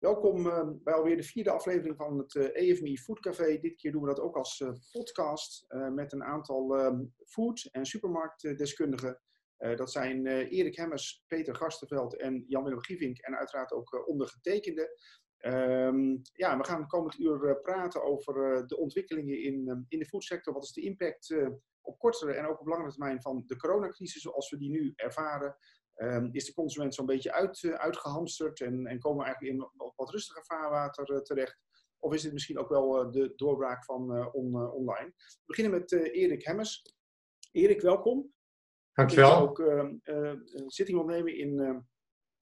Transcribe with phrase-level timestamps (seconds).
[0.00, 3.58] Welkom uh, bij alweer de vierde aflevering van het EFMI Food Café.
[3.58, 7.86] Dit keer doen we dat ook als uh, podcast met een aantal ehm, food- en
[7.86, 9.20] supermarktdeskundigen.
[9.56, 14.98] dat zijn Erik Hemmers, Peter Gastenveld en Jan-Willem Gievink en uiteraard ook ondergetekende.
[15.38, 20.54] Um, ja, we gaan komend uur praten over de ontwikkelingen in, in de foodsector.
[20.54, 21.34] Wat is de impact
[21.80, 25.56] op kortere en ook op langere termijn van de coronacrisis zoals we die nu ervaren?
[26.02, 29.90] Um, is de consument zo'n beetje uit, uh, uitgehamsterd en, en komen we eigenlijk in
[29.96, 31.58] wat rustiger vaarwater uh, terecht?
[31.98, 35.12] Of is dit misschien ook wel uh, de doorbraak van on, online?
[35.16, 36.82] We beginnen met Erik Hemmers.
[37.52, 38.32] Erik, welkom.
[38.92, 39.42] Dankjewel.
[39.42, 40.02] Ik ook een
[40.66, 41.84] zitting opnemen in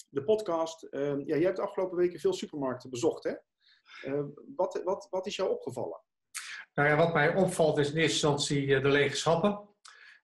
[0.09, 0.83] de podcast.
[0.83, 3.35] Ehm, ja, jij hebt de afgelopen weken veel supermarkten bezocht, hè?
[4.57, 6.03] wat, wat, wat is jou opgevallen?
[6.75, 9.68] Nou ja, wat mij opvalt is in eerste instantie de lege schappen.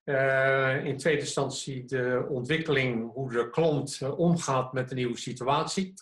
[0.04, 5.94] Uh, in tweede instantie de ontwikkeling, hoe de klant uh, omgaat met de nieuwe situatie.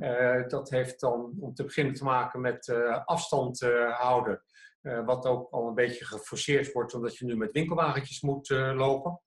[0.00, 2.74] Uh, dat heeft dan om te beginnen te maken met
[3.04, 4.42] afstand houden.
[5.04, 9.20] wat ook al een beetje geforceerd wordt, omdat je nu met winkelwagentjes moet lopen.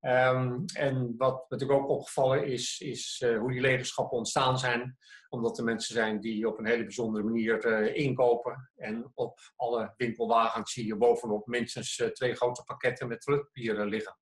[0.00, 4.96] Um, en wat natuurlijk ook opgevallen is, is hoe die legenschappen ontstaan zijn
[5.28, 8.70] omdat er mensen zijn die op een hele bijzondere manier uh, inkopen.
[8.76, 14.16] En op alle winkelwagens zie je bovenop minstens uh, twee grote pakketten met toiletpapier liggen.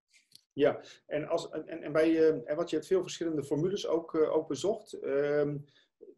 [0.52, 4.92] Ja, en, als, en, en, bij, uh, wat je hebt veel verschillende formules ook, bezocht.
[4.92, 5.58] Ehm,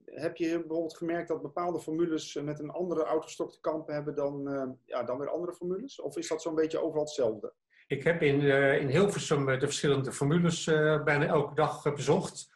[0.04, 4.78] heb je bijvoorbeeld gemerkt dat bepaalde formules met een andere autostok te kampen hebben dan,
[4.84, 6.00] ja, dan weer andere formules?
[6.00, 7.54] Of is dat zo'n beetje overal hetzelfde?
[7.90, 8.40] Ik heb in,
[8.80, 10.64] in Hilversum de verschillende formules
[11.04, 12.48] bijna elke dag bezocht.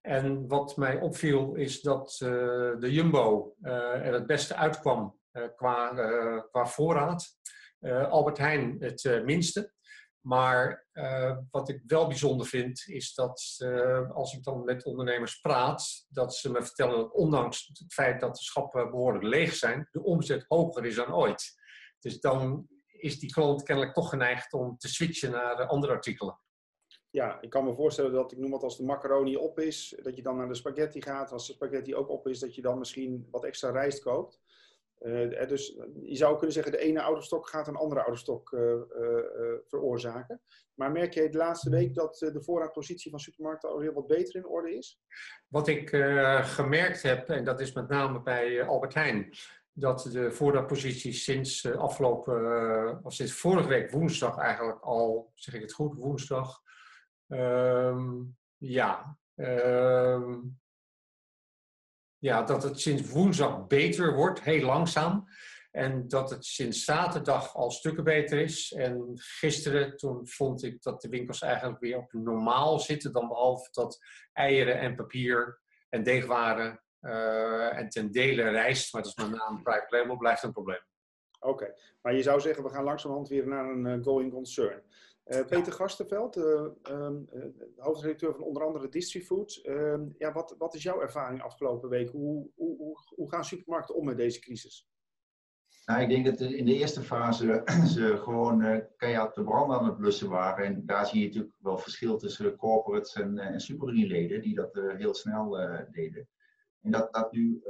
[0.00, 5.18] En wat mij opviel is dat de Jumbo er het beste uitkwam
[5.56, 5.94] qua,
[6.50, 7.36] qua voorraad.
[8.08, 9.72] Albert Heijn het minste.
[10.20, 10.86] Maar
[11.50, 13.56] wat ik wel bijzonder vind, is dat
[14.12, 18.34] als ik dan met ondernemers praat, dat ze me vertellen dat ondanks het feit dat
[18.34, 21.60] de schappen behoorlijk leeg zijn, de omzet hoger is dan ooit.
[21.98, 22.66] Dus dan
[23.02, 26.38] is die klant kennelijk toch geneigd om te switchen naar andere artikelen
[27.12, 30.16] ja, ik kan me voorstellen dat, ik noem het als de macaroni op is, dat
[30.16, 31.32] je dan naar de spaghetti gaat.
[31.32, 34.40] Als de spaghetti ook op is, dat je dan misschien wat extra rijst koopt.
[35.00, 38.18] Uh, dus je zou kunnen zeggen, de ene autostok gaat een andere
[38.52, 38.78] uh, uh,
[39.66, 40.40] veroorzaken.
[40.74, 44.34] Maar merk je de laatste week dat de voorraadpositie van supermarkten al heel wat beter
[44.34, 45.00] in orde is?
[45.48, 45.88] Wat ik
[46.42, 49.32] gemerkt heb, en dat is met name bij Albert Heijn,
[49.72, 55.72] dat de voorraadpositie sinds afgelopen, of sinds vorige week woensdag eigenlijk al, zeg ik het
[55.72, 56.62] goed, woensdag,
[57.32, 59.18] Um, ja.
[59.34, 60.60] Um,
[62.18, 65.28] ja, dat het sinds woensdag beter wordt, heel langzaam.
[65.70, 68.72] En dat het sinds zaterdag al stukken beter is.
[68.72, 73.12] En gisteren toen vond ik dat de winkels eigenlijk weer op normaal zitten.
[73.12, 73.98] Dan behalve dat
[74.32, 79.62] eieren en papier en deegwaren uh, en ten dele rijst, maar dat is met name
[79.62, 80.82] private label, blijft een probleem.
[81.40, 84.82] Oké, maar je zou zeggen we gaan langzamerhand weer naar een uh, going concern.
[85.26, 86.44] Uh, Peter Gastenveld, uh,
[86.90, 87.44] um, uh,
[87.76, 89.60] hoofdredacteur van onder andere Distrifood.
[89.62, 92.10] Ehm, ja, wat, wat is jouw ervaring afgelopen week?
[92.10, 94.90] Hoe, hoe, hoe, hoe gaan supermarkten om met deze crisis?
[95.86, 97.62] Nou, ik denk dat in de eerste fase
[97.94, 100.64] ze gewoon keihard de brand aan het blussen waren.
[100.64, 105.14] En daar zie je natuurlijk wel verschil tussen corporates en, en superunieleden die dat heel
[105.14, 105.50] snel
[105.90, 106.28] deden.
[106.82, 107.62] En dat, nu,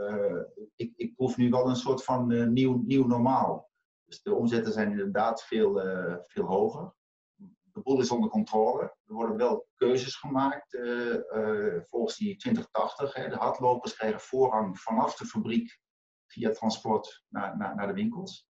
[0.76, 3.70] ik, ik proef nu wel een soort van nieuw, nieuw normaal.
[4.04, 5.80] Dus de omzetten zijn inderdaad veel,
[6.26, 6.94] veel hoger
[7.72, 8.82] de boel is onder controle.
[8.82, 10.78] Er worden wel keuzes gemaakt
[11.88, 13.14] volgens die 2080.
[13.14, 13.28] Hè.
[13.28, 15.80] De hardlopers krijgen voorrang vanaf de fabriek
[16.26, 18.46] via transport naar, naar, naar de winkels.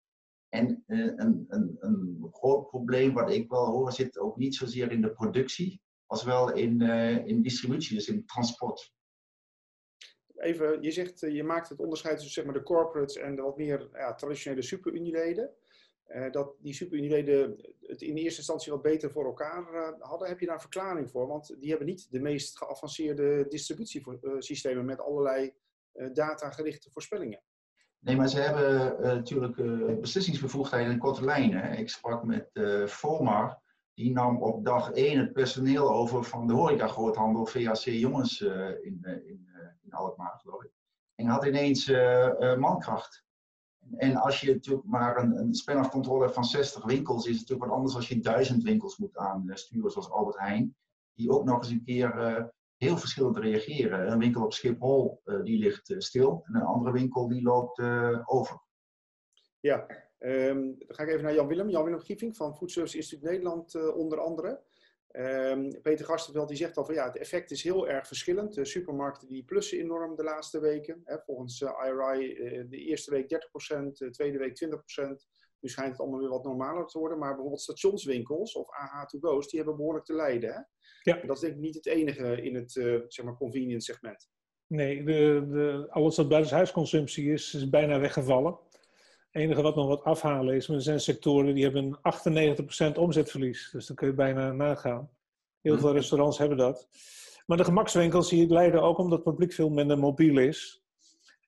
[0.49, 5.01] En een, een, een groot probleem wat ik wel hoor zit ook niet zozeer in
[5.01, 6.81] de productie, als wel in,
[7.25, 8.93] in distributie, dus in transport.
[10.37, 13.57] Even, je zegt, je maakt het onderscheid tussen zeg maar, de corporates en de wat
[13.57, 15.51] meer ja, traditionele superunieleden.
[16.15, 20.27] Uh, dat die superunieleden het in eerste instantie wat beter voor elkaar uh, hadden.
[20.27, 21.27] Heb je daar een verklaring voor?
[21.27, 25.53] Want die hebben niet de meest geavanceerde distributiesystemen met allerlei
[26.13, 27.41] datagerichte voorspellingen.
[27.99, 29.55] Nee, maar ze hebben natuurlijk
[30.01, 31.77] beslissingsbevoegdheden in korte lijnen.
[31.77, 32.49] Ik sprak met
[32.85, 33.61] Volmar,
[33.93, 39.47] die nam op dag 1 het personeel over van de horeca-groothandel VAC Jongens in, in
[39.97, 40.71] Alkmaar, geloof ik.
[41.15, 41.91] En had ineens
[42.57, 43.25] mankracht.
[43.95, 47.39] En als je natuurlijk maar een, een span controle hebt van 60 winkels, is het
[47.39, 50.75] natuurlijk wat anders als je duizend winkels moet aansturen, zoals Albert Heijn,
[51.13, 52.43] die ook nog eens een keer uh,
[52.77, 54.11] heel verschillend reageren.
[54.11, 57.79] Een winkel op Schiphol die ligt stil en een andere winkel die loopt
[58.25, 58.61] over.
[59.59, 59.85] Ja,
[60.19, 61.69] um, dan ga ik even naar Jan Willem.
[61.69, 64.63] Jan Willem Gieving van Food Service Instituut Nederland onder andere.
[65.07, 68.53] Ehm, Peter Gastenveld die zegt al van ja, het effect is heel erg verschillend.
[68.53, 71.01] De supermarkten die plussen enorm de laatste weken.
[71.03, 72.33] Hè, volgens uh, IRI
[72.69, 75.37] de eerste week 30%, de tweede week 20%.
[75.59, 77.17] Nu schijnt het allemaal weer wat normaler te worden.
[77.17, 80.49] Maar bijvoorbeeld stationswinkels of AH2Go's, die hebben behoorlijk te lijden.
[80.49, 80.59] Hè?
[81.11, 81.21] Ja.
[81.21, 84.29] En dat is denk ik niet het enige in het uh, zeg maar convenience segment.
[84.67, 88.59] Nee, de, de, alles wat buitenshuisconsumptie is, is bijna weggevallen.
[89.37, 91.99] Enige wat nog wat afhalen is, maar er zijn sectoren die hebben
[92.95, 93.69] 98% omzetverlies.
[93.71, 95.09] Dus dan kun je bijna nagaan.
[95.61, 95.97] Heel veel mhm.
[95.97, 96.87] restaurants hebben dat.
[97.45, 100.83] Maar de gemakswinkels die lijden ook omdat het publiek veel minder mobiel is.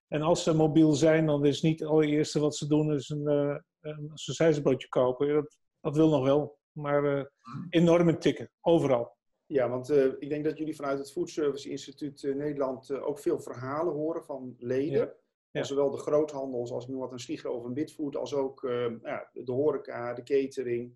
[0.08, 3.22] En als ze mobiel zijn, dan is niet het allereerste wat ze doen is een,
[3.22, 5.34] uh, een kopen.
[5.34, 7.24] Dat, dat wil nog wel, maar uh,
[7.70, 9.16] enorm tikken, overal.
[9.46, 13.40] Ja, want uh, ik denk dat jullie vanuit het Food Service Instituut Nederland ook veel
[13.40, 14.98] verhalen horen van leden.
[14.98, 15.12] Ja.
[15.52, 18.60] Zowel de groothandels als nu wat een Sliegro of een Bitfood, als ook
[19.02, 20.92] ja, de horeca, de catering,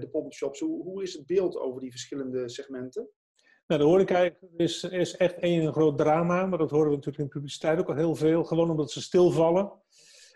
[0.00, 0.60] de pop-up shops.
[0.60, 3.08] Hoe, hoe is het beeld over die verschillende segmenten?
[3.66, 7.24] Nou, de horeca is, is echt één groot drama, maar dat horen we natuurlijk in
[7.24, 8.44] de publiciteit ook al heel veel.
[8.44, 9.72] Gewoon omdat ze stilvallen.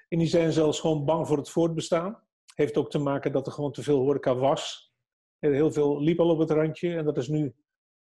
[0.09, 2.23] En die zijn zelfs gewoon bang voor het voortbestaan.
[2.55, 4.93] Heeft ook te maken dat er gewoon te veel horeca was.
[5.39, 7.55] Heel veel liep al op het randje en dat is nu,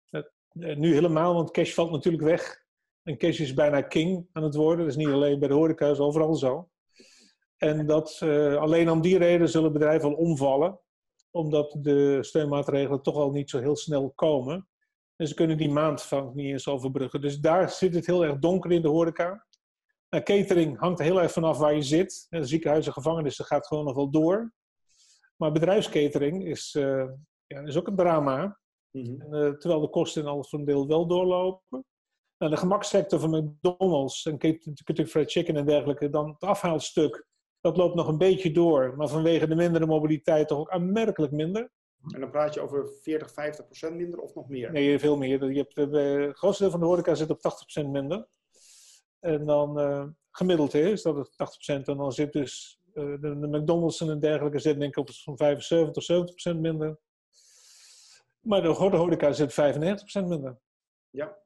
[0.10, 0.22] eh,
[0.52, 2.66] nu helemaal, want cash valt natuurlijk weg.
[3.10, 4.86] En cash is bijna king aan het worden.
[4.86, 6.70] Dat is niet alleen bij de horeca, is overal zo.
[7.58, 10.80] En dat, uh, alleen om die reden zullen bedrijven al omvallen,
[11.32, 14.68] omdat de steunmaatregelen toch al niet zo heel snel komen.
[15.16, 17.22] En ze kunnen die maand niet eens overbruggen.
[17.22, 19.46] Dus daar zit het heel erg donker in de horeca.
[20.10, 22.26] Nou, catering hangt heel erg vanaf waar je zit.
[22.30, 24.54] De ziekenhuizen, gevangenissen gaat gewoon nog wel door.
[25.36, 27.06] Maar bedrijfskatering is, uh,
[27.48, 28.60] ja, is ook een drama.
[28.92, 29.22] Mhm.
[29.22, 31.86] en, uh, terwijl de kosten in alles van deel wel doorlopen.
[32.40, 37.26] Nou, de gemaksector van McDonald's en Kentucky Fried Chicken en dergelijke, dan het afhaalstuk,
[37.62, 38.94] dat loopt nog een beetje door.
[38.98, 41.72] Maar vanwege de mindere mobiliteit toch ook aanmerkelijk minder.
[42.14, 44.72] En dan praat je over 40, 50 procent minder of nog meer?
[44.72, 45.52] Nee, veel meer.
[45.52, 48.28] Je hebt, uh, het grootste deel van de horeca zit op 80 procent minder.
[49.20, 51.84] En dan uh, gemiddeld is dat het 80%.
[51.84, 55.38] En dan zit dus uh, de, de, McDonald's en dergelijke zit denk ik op van
[55.38, 57.00] 75 70% minder.
[58.40, 60.58] Maar de horeca zit 95% minder.
[61.10, 61.38] Ja,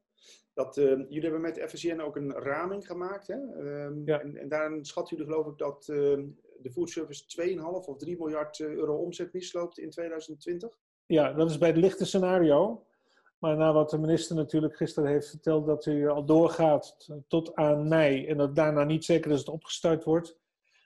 [0.54, 3.28] dat, uh, jullie hebben met FSCN ook een raming gemaakt.
[3.28, 3.36] Hè?
[3.36, 4.20] Um, ja.
[4.22, 5.98] en, en daarin schatten jullie geloof ik dat uh,
[6.62, 7.24] de foodservice
[7.58, 10.80] 2,5 of 3 miljard euro omzet misloopt in 2020?
[11.06, 12.86] Ja, dat is bij het lichte scenario.
[13.40, 17.88] Maar na wat de minister natuurlijk gisteren heeft verteld, dat hij al doorgaat tot aan
[17.88, 20.38] mei en dat daarna niet zeker is dat het opgestart wordt,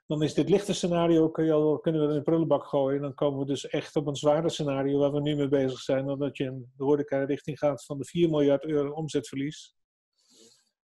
[0.08, 2.96] dan is dit lichte scenario, kun je al, kunnen we in de prullenbak gooien.
[2.96, 5.80] En dan komen we dus echt op een zwaarder scenario waar we nu mee bezig
[5.80, 9.76] zijn, dan dat je in de horeca richting gaat van de 4 miljard euro omzetverlies.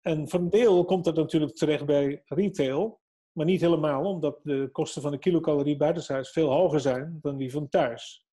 [0.02, 3.00] En voor een deel komt dat natuurlijk terecht bij retail,
[3.32, 7.52] maar niet helemaal, omdat de kosten van de kilocalorie buitenshuis veel hoger zijn dan die
[7.52, 8.26] van thuis.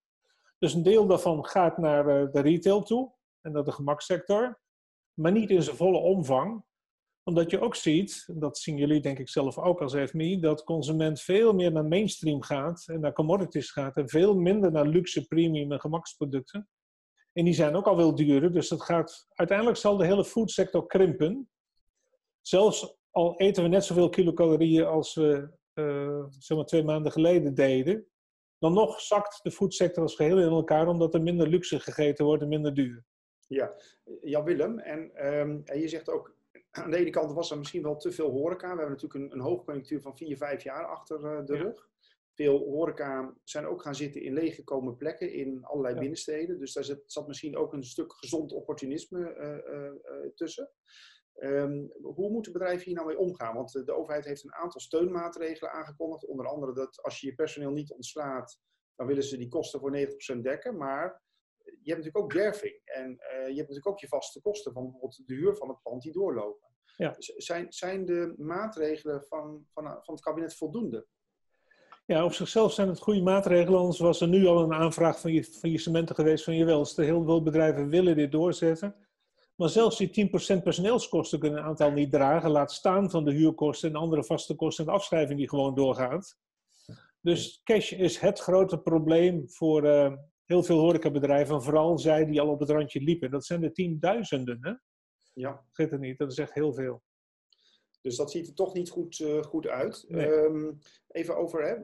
[0.59, 4.61] Dus een deel daarvan gaat naar eh, de retail toe en dat de gemaksector,
[5.15, 6.65] maar niet in zijn volle omvang.
[7.29, 11.21] Omdat je ook ziet, dat zien jullie denk ik zelf ook als FMI, dat consument
[11.21, 15.73] veel meer naar mainstream gaat en naar commodities gaat en veel minder naar luxe, premium
[15.73, 16.69] en gemaksproducten.
[17.33, 20.87] En die zijn ook al wel duurder, dus dat gaat, uiteindelijk zal de hele foodsector
[20.87, 21.51] krimpen.
[22.41, 28.07] Zelfs al eten we net zoveel kilocalorieën als we uh, twee maanden geleden deden,
[28.59, 32.43] dan nog zakt de foodsector als geheel in elkaar omdat er minder luxe gegeten wordt
[32.43, 33.05] en minder duur.
[33.49, 33.75] Ja,
[34.21, 36.37] Jan Willem, en, um, en je zegt ook,
[36.85, 38.73] aan de ene kant was er misschien wel te veel horeca.
[38.73, 41.89] We hebben natuurlijk een, een hoogconjunctuur van vier, vijf jaar achter uh, de rug.
[42.35, 46.59] Veel horeca zijn ook gaan zitten in leeggekomen plekken in allerlei binnensteden.
[46.59, 50.71] Dus daar zit, zat misschien ook een stuk gezond opportunisme uh, uh, tussen.
[51.41, 53.55] Um, hoe moeten bedrijven hier nou mee omgaan?
[53.55, 56.27] Want de overheid heeft een aantal steunmaatregelen aangekondigd.
[56.27, 58.59] Onder andere dat als je je personeel niet ontslaat,
[58.97, 59.97] dan willen ze die kosten voor
[60.37, 60.77] 90% dekken.
[60.77, 61.23] Maar
[61.83, 62.81] je hebt natuurlijk ook derving.
[62.85, 65.83] En uh, je hebt natuurlijk ook je vaste kosten van bijvoorbeeld de huur van het
[65.83, 66.69] pand die doorlopen.
[66.97, 67.15] Ja.
[67.19, 71.07] Zijn, zijn de maatregelen van, van, van het kabinet voldoende?
[72.07, 73.81] Ja, op zichzelf zijn het goede maatregelen.
[73.81, 76.65] Anders was er nu al een aanvraag van je, van je cementen geweest van je
[76.65, 76.87] wel.
[76.95, 78.97] Heel veel bedrijven willen dit doorzetten.
[79.55, 82.51] Maar zelfs die 10% personeelskosten kunnen een aantal niet dragen.
[82.51, 86.39] Laat staan van de huurkosten en andere vaste kosten en de afschrijving die gewoon doorgaat.
[87.21, 90.13] Dus cash is het grote probleem voor, uh,
[90.49, 93.31] heel veel horecabedrijven, vooral zij die al op het randje liepen.
[93.31, 94.73] Dat zijn de tienduizenden, hè?
[95.33, 95.65] Ja.
[95.67, 97.03] Vergeet het niet, dat is echt heel veel.
[98.01, 100.07] Dus dat ziet er toch niet goed, uh, goed uit.
[100.11, 100.79] Um,
[101.09, 101.75] even over, hè,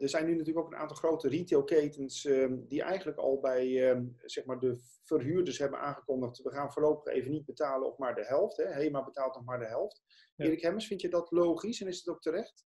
[0.00, 4.16] er zijn nu natuurlijk ook een aantal grote retailketens um, die eigenlijk al bij um,
[4.24, 8.24] zeg maar de verhuurders hebben aangekondigd, we gaan voorlopig even niet betalen of maar de
[8.24, 8.56] helft.
[8.56, 8.64] Hè.
[8.64, 10.02] HEMA betaalt nog maar de helft.
[10.34, 10.44] Ja.
[10.44, 12.66] Erik Hemmers, vind je dat logisch en is het ook terecht?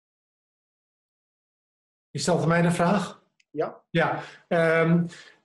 [2.10, 3.24] Je stelt mij de vraag?
[3.50, 3.84] Ja.
[3.90, 4.24] Ja,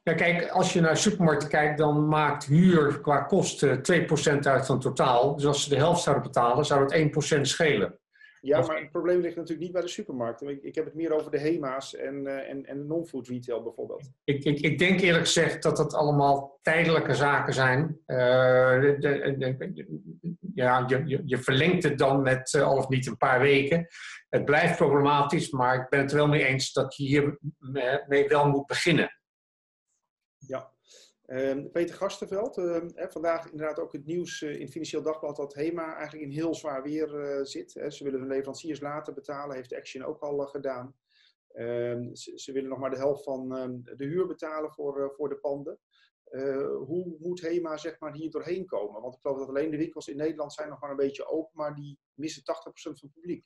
[0.08, 3.80] Ja, kijk, als je naar supermarkten kijkt, dan maakt huur qua kosten
[4.36, 5.36] 2% uit van totaal.
[5.36, 7.98] Dus als ze de helft zouden betalen, zou het 1% schelen.
[8.40, 10.48] Ja, maar het probleem ligt natuurlijk niet bij de supermarkten.
[10.48, 14.10] Ik, ik heb het meer over de HEMA's en, uh, en, en non-food retail bijvoorbeeld.
[14.24, 18.00] Ik, ik, ik denk eerlijk gezegd dat dat allemaal tijdelijke zaken zijn.
[18.06, 18.16] Uh,
[18.80, 23.16] de, de, ja, je, je, je, verlengt het dan met uh, al of niet een
[23.16, 23.86] paar weken.
[24.28, 28.48] Het blijft problematisch, maar ik ben het er wel mee eens dat je hiermee wel
[28.48, 29.17] moet beginnen.
[30.38, 30.72] Ja.
[31.26, 35.94] Uh, Peter Gastenveld, uh, vandaag inderdaad ook het nieuws uh, in Financieel Dagblad dat HEMA
[35.94, 37.74] eigenlijk in heel zwaar weer eh, zit.
[37.74, 37.90] Hè.
[37.90, 40.96] Ze willen hun leveranciers later betalen, heeft Action ook al gedaan.
[41.48, 45.38] Ehm, ze, willen nog maar de helft van ehm, de huur betalen voor, voor de
[45.38, 45.78] panden.
[46.86, 49.02] hoe moet HEMA zeg maar, hier doorheen komen?
[49.02, 51.52] Want ik geloof dat alleen de winkels in Nederland zijn nog maar een beetje open,
[51.54, 53.44] maar die missen 80% van het publiek.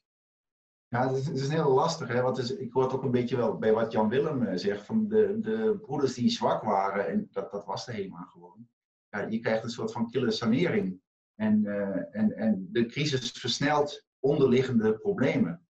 [0.92, 2.20] Ja, het is, is heel lastig, hè?
[2.20, 5.08] want is, ik hoor ook een beetje wel bij wat Jan Willem uh, zegt, van
[5.08, 8.68] de, de broeders die zwak waren, en dat, dat was de HEMA gewoon.
[9.08, 11.00] Ja, je krijgt een soort van kille sanering.
[11.34, 15.66] En, uh, en, en de crisis versnelt onderliggende problemen.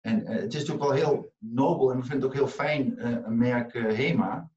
[0.00, 3.06] En uh, het is natuurlijk wel heel nobel en we vinden het ook heel fijn,
[3.26, 4.50] een merk HEMA.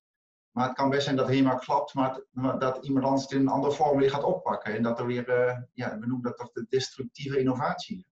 [0.52, 3.40] Maar het kan best zijn dat HEMA klapt, maar, maar, dat iemand anders het in
[3.40, 4.76] een andere vorm weer gaat oppakken.
[4.76, 5.26] En dat er weer,
[5.74, 8.10] ja, we noemen dat toch de destructieve innovatie.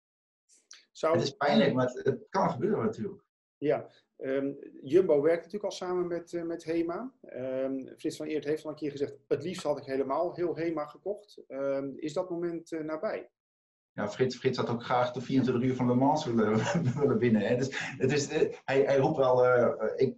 [1.00, 1.13] Zou...
[1.13, 3.24] Het is pijnlijk, maar het, het kan gebeuren natuurlijk.
[3.58, 7.12] Ja, um, Jumbo werkt natuurlijk al samen met, uh, met HEMA.
[7.34, 10.56] Um, Frits van Eert heeft al een keer gezegd, het liefst had ik helemaal heel
[10.56, 11.41] HEMA gekocht.
[11.48, 13.29] Um, is dat moment uh, nabij?
[13.91, 16.58] Ja, Frits, Frits had ook graag de 24 uur van Le Mans willen,
[17.00, 17.41] willen winnen.
[17.41, 17.56] Hè.
[17.56, 19.46] Dus, het is, uh, hij, hij roept wel,
[19.96, 20.18] ik,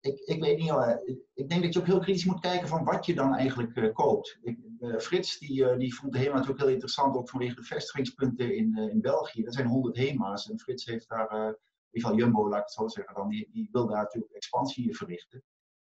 [0.00, 0.72] ik, ik weet niet,
[1.04, 3.94] ik, ik denk dat je ook heel kritisch moet kijken van wat je dan eigenlijk
[3.94, 4.38] koopt.
[4.42, 8.56] Ik, Frits die, uh, die vond de HEMA natuurlijk heel interessant, ook vanwege de vestigingspunten
[8.56, 9.42] in, uh, in België.
[9.42, 11.56] Dat zijn 100 HEMA's en Frits heeft daar, in
[11.90, 14.96] ieder geval Jumbo, laat ik het zo zeggen, dan, die, die wil daar natuurlijk expansie
[14.96, 15.42] verrichten.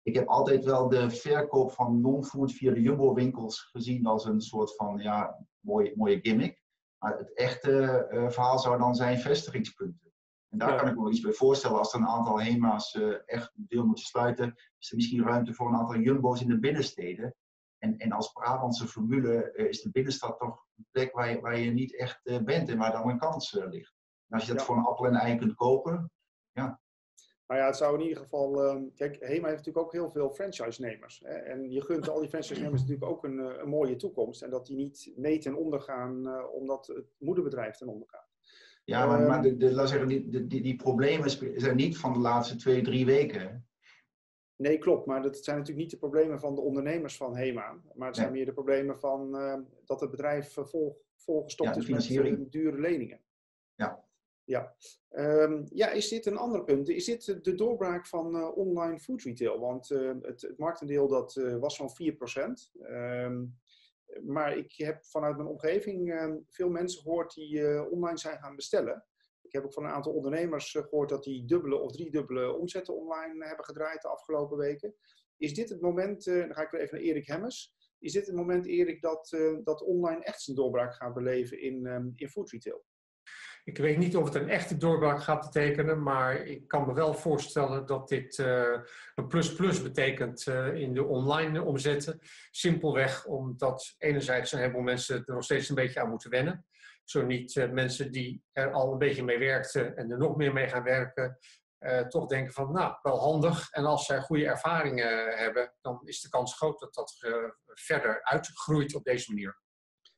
[0.03, 4.77] Ik heb altijd wel de verkoop van non-food via de Jumbo-winkels gezien als een soort
[4.77, 6.63] van ja, mooie, mooie gimmick.
[6.99, 10.13] Maar het echte verhaal zou dan zijn vestigingspunten.
[10.49, 10.77] En daar ja.
[10.77, 11.79] kan ik me wel iets bij voorstellen.
[11.79, 15.79] Als er een aantal HEMA's echt deel moeten sluiten, is er misschien ruimte voor een
[15.79, 17.35] aantal Jumbo's in de binnensteden.
[17.81, 21.59] En, en als Brabantse formule uh, is de binnenstad toch een plek waar je, waar
[21.59, 23.95] je niet echt uh, bent en waar dan een kans uh, ligt.
[24.29, 24.67] En als je dat ja.
[24.67, 26.13] voor een appel en een ei kunt kopen,
[26.53, 26.81] ja.
[27.47, 28.65] Nou ja, het zou in ieder geval.
[28.65, 31.21] Uh, kijk, Hema heeft natuurlijk ook heel veel franchise-nemers.
[31.25, 31.33] Hè?
[31.35, 34.43] En je gunt al die franchise-nemers natuurlijk ook een, een, mooie toekomst.
[34.43, 38.29] En dat die niet mee ten onder gaan omdat het moederbedrijf ten onder gaat.
[38.85, 42.19] Ja, maar, maar de, de, laat zeggen, die, die, die problemen zijn niet van de
[42.19, 43.70] laatste twee, drie weken.
[44.61, 45.07] Nee, klopt.
[45.07, 47.81] Maar dat zijn natuurlijk niet de problemen van de ondernemers van HEMA.
[47.95, 51.89] Maar het zijn meer de problemen van uh, dat het bedrijf vol, volgestopt ja, is
[51.89, 53.21] met uh, dure leningen.
[53.75, 54.05] Ja.
[54.45, 54.75] Ja.
[55.11, 56.89] Um, ja, is dit een ander punt?
[56.89, 59.59] Is dit de doorbraak van uh, online food retail?
[59.59, 62.81] Want het, het, marktendeel dat was zo'n 4%.
[62.91, 63.59] Um,
[64.23, 66.15] maar ik heb vanuit mijn omgeving
[66.49, 69.05] veel mensen gehoord die online zijn gaan bestellen.
[69.51, 72.95] Ik heb ook van een aantal ondernemers eh, gehoord dat die dubbele of driedubbele omzetten
[72.97, 74.95] online hebben gedraaid de afgelopen weken.
[75.37, 77.75] Is dit het moment, uh, dan ga ik weer even naar Erik Hemmers.
[77.99, 82.13] Is dit het moment, Erik, dat, dat online echt zijn doorbraak gaat beleven in, um,
[82.17, 82.85] in food retail?
[83.65, 87.15] Ik weet niet of het een echte doorbraak gaat betekenen, maar ik kan me wel
[87.15, 92.19] voorstellen dat dit een plus-plus betekent in de online omzetten.
[92.51, 96.65] Simpelweg omdat enerzijds een heleboel mensen er nog steeds een beetje aan moeten wennen.
[97.11, 100.53] Zo niet uh, mensen die er al een beetje mee werkten en er nog meer
[100.53, 101.39] mee gaan werken,
[101.81, 103.71] uh, toch denken van, nou, wel handig.
[103.71, 108.23] En als zij goede ervaringen hebben, dan is de kans groot dat dat uh, verder
[108.23, 109.59] uitgroeit op deze manier.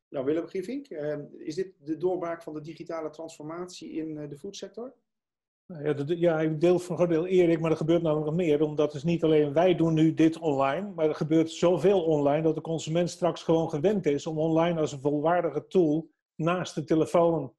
[0.09, 0.87] Nou, Willem Grievink,
[1.37, 4.95] is dit de doorbraak van de digitale transformatie in de foodsector?
[5.65, 8.35] Ja, de, ja, ik deel voor een groot deel Erik, maar er gebeurt namelijk nog
[8.35, 8.61] meer.
[8.61, 12.55] Omdat dus niet alleen wij doen nu dit online, maar er gebeurt zoveel online dat
[12.55, 17.55] de consument straks gewoon gewend is om online als een volwaardige tool naast de telefoon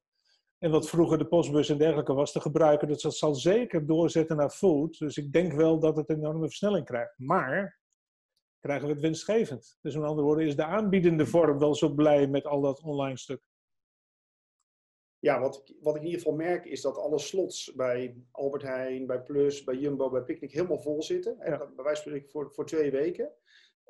[0.57, 2.87] en wat vroeger de postbus en dergelijke was te gebruiken.
[2.87, 4.97] Dus dat zal zeker doorzetten naar food.
[4.97, 7.17] Dus ik denk wel dat het een enorme versnelling krijgt.
[7.17, 7.79] Maar
[8.59, 9.77] krijgen we het winstgevend?
[9.81, 13.17] Dus met andere woorden, is de aanbiedende vorm wel zo blij met al dat online
[13.17, 13.41] stuk?
[15.19, 18.63] Ja, wat ik, wat ik in ieder geval merk is dat alle slots bij Albert
[18.63, 21.39] Heijn, bij Plus, bij Jumbo, bij Picnic helemaal vol zitten.
[21.39, 21.71] En ja.
[21.75, 23.31] bij wijze van voor, voor twee weken.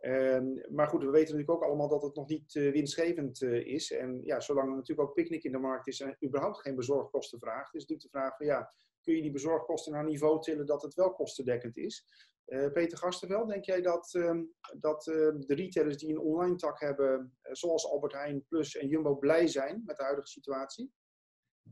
[0.07, 3.65] Um, maar goed, we weten natuurlijk ook allemaal dat het nog niet uh, winstgevend uh,
[3.65, 3.91] is.
[3.91, 7.39] En ja, zolang er natuurlijk ook picknick in de markt is en überhaupt geen bezorgkosten
[7.39, 8.71] vraagt, is natuurlijk de vraag van ja,
[9.01, 12.05] kun je die bezorgkosten naar niveau tillen dat het wel kostendekkend is?
[12.45, 17.37] Uh, Peter Gastenveld, denk jij dat, um, dat de retailers die een online tak hebben,
[17.41, 20.93] zoals Albert Heijn, Plus en Jumbo, blij zijn met de huidige situatie?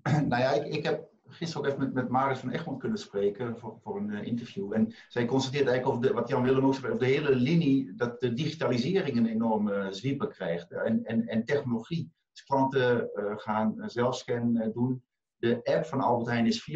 [0.30, 3.80] nou ja, ik, heb gisteren ook even met, met Maris van Egmond kunnen spreken voor,
[3.82, 4.74] voor een uh, interview.
[4.74, 8.20] En zij constateert eigenlijk de, wat Jan Willem ook zei, over de hele linie dat
[8.20, 10.72] de digitalisering een enorme uh, zwieper krijgt.
[10.72, 12.12] En, en, en technologie.
[12.32, 15.04] Dus klanten uh, gaan zelfscan doen.
[15.38, 16.72] De app van Albert Heijn is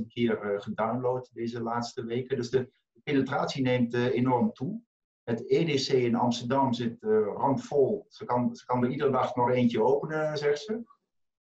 [0.00, 2.36] 400.000 keer gedownload deze laatste weken.
[2.36, 2.70] Dus de
[3.02, 4.80] penetratie neemt enorm toe.
[5.24, 6.96] Het EDC in Amsterdam zit
[7.36, 8.06] randvol.
[8.08, 10.82] Ze kan, ze kan er iedere dag nog eentje openen, zegt ze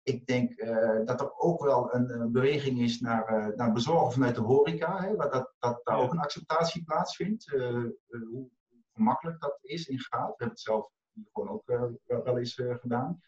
[0.04, 4.12] ik denk uh, dat er ook wel een, een beweging is naar, uh, naar bezorgen
[4.12, 5.02] vanuit de horeca.
[5.02, 7.54] Hè, dat, dat, dat daar ook een acceptatie plaatsvindt.
[7.54, 8.50] Uh, hoe
[8.94, 10.28] gemakkelijk dat is in gaat.
[10.28, 10.92] We hebben het zelf
[11.32, 11.64] gewoon ook
[12.06, 13.22] wel eens gedaan.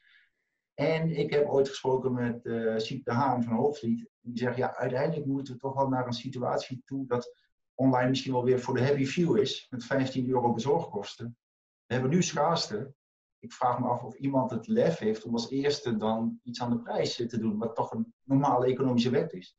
[0.74, 4.10] En ik heb ooit gesproken met uh, Siep de Haan van Hoofdvliet.
[4.20, 7.34] Die zegt, ja, uiteindelijk moeten we toch wel naar een situatie toe dat
[7.74, 9.67] online misschien wel weer voor de heavy few is.
[9.70, 11.38] Met 15 euro bezorgkosten.
[11.86, 12.94] We hebben nu schaarste
[13.46, 16.70] ik vraag me af of iemand het lef heeft om als eerste dan iets aan
[16.70, 19.58] de prijs te doen, wat toch een normale economische wet is.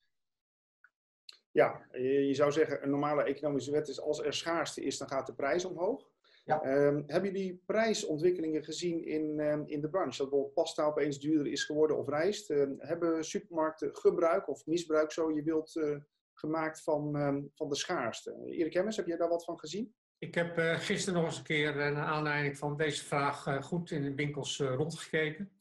[1.50, 5.26] Ja, je zou zeggen, een normale economische wet is als er schaarste is, dan gaat
[5.26, 6.08] de prijs omhoog.
[6.44, 6.86] Ja.
[6.86, 10.18] Um, hebben jullie prijsontwikkelingen gezien in, um, in de branche?
[10.18, 12.50] Dat bijvoorbeeld pasta opeens duurder is geworden of rijst?
[12.50, 15.96] Uh, hebben supermarkten gebruik of misbruik, zo je wilt, uh,
[16.32, 17.12] gemaakt van,
[17.54, 18.44] van de schaarste?
[18.46, 19.94] Erik Hemmers, heb jij daar wat van gezien?
[20.18, 23.62] Ik heb uh, gisteren nog eens een keer, uh, naar aanleiding van deze vraag, uh,
[23.62, 25.52] goed in de winkels rondgekeken.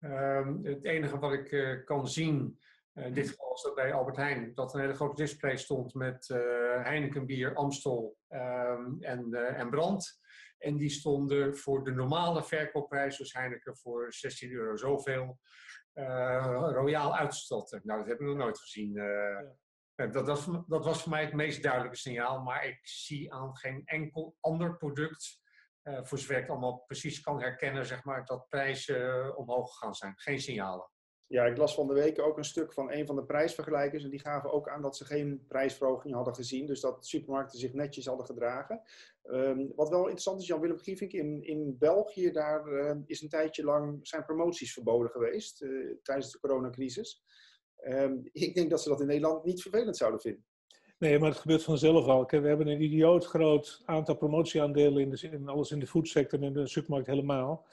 [0.00, 2.58] Ehm, het enige wat ik kan zien,
[2.94, 6.28] in dit geval was bij Albert Heijn, dat een hele grote display stond met
[6.82, 10.20] Heineken bier, Amstel um, en, en Brand.
[10.58, 15.38] En die stonden voor de normale verkoopprijs, dus Heineken voor 16 euro zoveel,
[16.72, 17.80] royaal uitgestoten.
[17.84, 18.92] Nou, dat heb ik nog nooit gezien.
[19.94, 20.26] Dat, dat,
[20.66, 24.76] dat, was voor mij het meest duidelijke signaal, maar ik zie aan geen enkel ander
[24.76, 25.40] product,
[25.82, 29.94] uh, voor zover ik allemaal precies kan herkennen, zeg maar, dat prijzen uh, omhoog gegaan
[29.94, 30.12] zijn.
[30.16, 30.88] Geen signalen.
[31.26, 34.10] Ja, ik las van de week ook een stuk van een van de prijsvergelijkers en
[34.10, 38.06] die gaven ook aan dat ze geen prijsverhoging hadden gezien, dus dat supermarkten zich netjes
[38.06, 38.82] hadden gedragen.
[39.22, 43.64] Um, wat wel interessant is, Jan-Willem Gievink, in, in België, daar uh, is een tijdje
[43.64, 45.58] lang zijn promoties verboden geweest
[46.02, 47.24] tijdens de coronacrisis.
[47.88, 50.44] Um, ik denk dat ze dat in Nederland niet vervelend zouden vinden.
[50.98, 52.26] Nee, maar het gebeurt vanzelf al.
[52.26, 56.52] We hebben een idioot groot aantal promotieaandelen in, in alles in de foodsector en in
[56.52, 57.66] de supermarkt helemaal.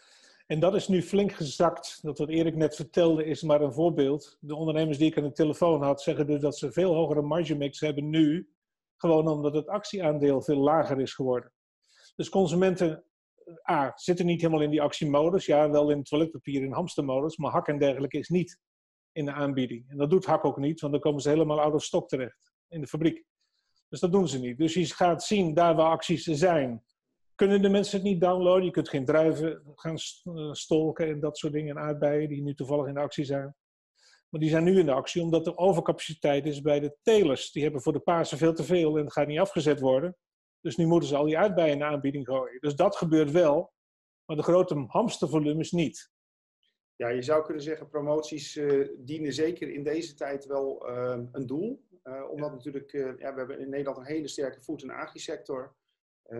[0.47, 1.99] En dat is nu flink gezakt.
[2.01, 4.37] Dat wat Erik net vertelde is maar een voorbeeld.
[4.39, 7.55] De ondernemers die ik aan de telefoon had zeggen dus dat ze veel hogere marge
[7.55, 8.49] mix hebben nu.
[8.97, 11.51] Gewoon omdat het actieaandeel veel lager is geworden.
[12.15, 13.03] Dus consumenten
[13.69, 15.45] A, zitten niet helemaal in die actiemodus.
[15.45, 18.59] Ja, wel in toiletpapier in hamstermodus, maar hak en dergelijke is niet
[19.11, 19.89] in de aanbieding.
[19.89, 22.51] En dat doet Hak ook niet, want dan komen ze helemaal out of stock terecht
[22.67, 23.25] in de fabriek.
[23.89, 24.57] Dus dat doen ze niet.
[24.57, 26.83] Dus je gaat zien, daar waar acties zijn,
[27.35, 28.65] kunnen de mensen het niet downloaden.
[28.65, 32.53] Je kunt geen druiven gaan eh, stolken en dat soort dingen, en aardbeien die nu
[32.53, 33.55] toevallig in de actie zijn.
[34.29, 37.51] Maar die zijn nu in de actie omdat er overcapaciteit is bij de telers.
[37.51, 40.17] Die hebben voor de Pasen veel te veel en het gaat niet afgezet worden.
[40.61, 42.61] Dus nu moeten ze al die aardbeien in de aanbieding gooien.
[42.61, 43.73] Dus dat gebeurt wel,
[44.25, 46.11] maar de grote hamstervolumes niet
[47.01, 51.45] ja, je zou kunnen zeggen, promoties uh, dienen zeker in deze tijd wel uh, een
[51.45, 51.83] doel.
[52.03, 55.75] Uh, omdat natuurlijk, ja, we hebben in Nederland een hele sterke food- en agri-sector.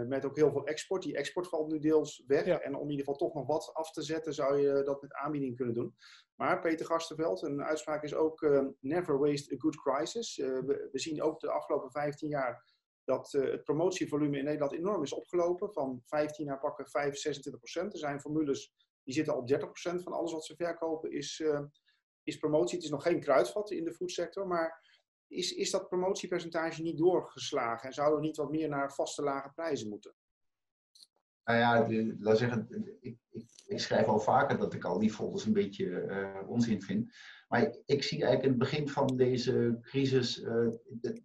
[0.08, 1.04] met ook heel veel export.
[1.04, 2.45] Die export valt nu deels weg.
[2.45, 2.60] Ja.
[2.60, 5.13] En om in ieder geval toch nog wat af te zetten, zou je dat met
[5.13, 5.95] aanbieding kunnen doen.
[6.36, 10.36] Maar Peter Gasterveld, een uitspraak is ook never waste a good crisis.
[10.38, 12.63] We, we, zien ook de afgelopen 15 jaar
[13.04, 15.74] dat het promotievolume in Nederland enorm is opgelopen.
[15.74, 17.93] Van 15 naar pakken 5, 26 procent.
[17.93, 21.61] Er zijn formules die zitten op 30% van alles wat ze verkopen is, uh,
[22.23, 22.75] is promotie.
[22.75, 24.89] Het is nog geen kruidvat in de foodsector, maar
[25.27, 29.51] is, is dat promotiepercentage niet doorgeslagen en zouden we niet wat meer naar vaste lage
[29.55, 30.13] prijzen moeten?
[31.43, 31.87] Nou ja,
[32.19, 32.67] laat zeggen,
[32.99, 36.81] ik, ik, ik, schrijf al vaker dat ik al die folders een beetje uh, onzin
[36.81, 37.15] vind.
[37.47, 41.21] Maar ik, zie eigenlijk in het begin van deze crisis, de,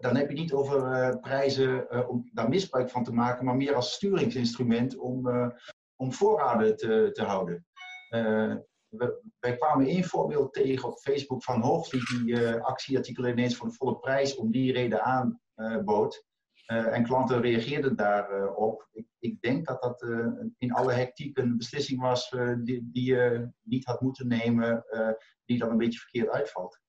[0.00, 3.92] dan heb je niet over prijzen om daar misbruik van te maken, maar meer als
[3.92, 5.28] sturingsinstrument om,
[6.00, 7.66] om voorraden te, te houden.
[8.10, 8.54] Uh,
[8.88, 13.68] we, wij kwamen één voorbeeld tegen op Facebook van Hoogvliet die uh, actieartikelen ineens voor
[13.68, 16.26] de volle prijs om die reden aanbood.
[16.72, 18.88] Uh, en klanten reageerden daarop.
[18.92, 20.02] ik, ik, denk dat dat
[20.58, 22.30] in alle hectiek een beslissing was
[22.62, 24.84] die, die je niet had moeten nemen,
[25.44, 26.80] die dan een beetje verkeerd uitvalt.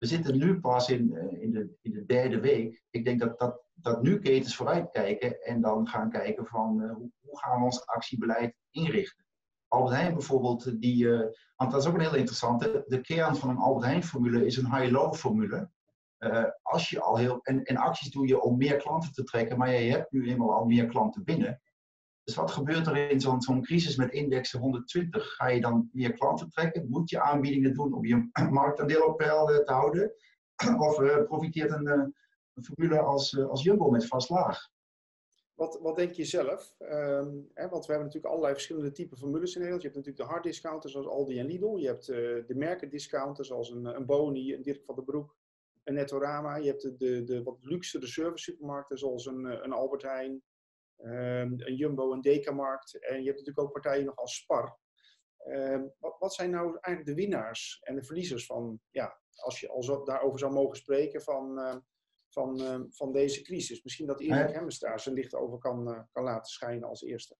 [0.00, 2.82] We zitten nu pas in, in, de, in de derde week.
[2.90, 7.38] Ik denk dat, dat, dat nu ketens vooruitkijken en dan gaan kijken van hoe, hoe
[7.38, 9.24] gaan we ons actiebeleid inrichten.
[9.68, 12.84] Albert Heijn bijvoorbeeld, die, uh, want dat is ook een heel interessante.
[12.86, 15.70] De kern van een Albert Heijn-formule is een high-low-formule.
[16.18, 19.58] Uh, als je al heel, en, en acties doe je om meer klanten te trekken,
[19.58, 21.60] maar je hebt nu eenmaal al meer klanten binnen.
[22.30, 25.34] Dus wat gebeurt er in zo'n zo'n crisis met indexen 120?
[25.34, 26.88] Ga je dan meer klanten trekken?
[26.88, 30.12] Moet je aanbiedingen doen om je marktaandeel op peil te houden?
[30.86, 34.68] Of profiteert een, een formule als, als Jumbo met vast laag?
[35.54, 36.74] Wat, wat denk je zelf?
[36.78, 39.82] Ehm, hè, want we hebben natuurlijk allerlei verschillende typen formules in Nederland.
[39.82, 41.76] Je hebt natuurlijk de hard discounters zoals Aldi en Lidl.
[41.76, 45.36] Je hebt de merkendiscounters zoals een, een Boni, een Dirk van der Broek,
[45.84, 46.56] een Nettorama.
[46.56, 50.02] Je hebt de, de, de wat luxe de service supermarkten zoals een, eh, een Albert
[50.02, 50.42] Heijn,
[51.02, 52.94] um, een Jumbo, een Dekamarkt.
[53.00, 54.78] En je hebt natuurlijk ook partijen nog als Spar.
[55.46, 59.68] Um, wat, wat, zijn nou eigenlijk de winnaars en de verliezers van, ja, als je
[59.68, 61.58] al zo, daarover zou mogen spreken, van
[62.32, 63.82] van, uh, van deze crisis.
[63.82, 67.36] Misschien dat Erik Hemmers daar zijn licht over kan, uh, kan laten schijnen als eerste.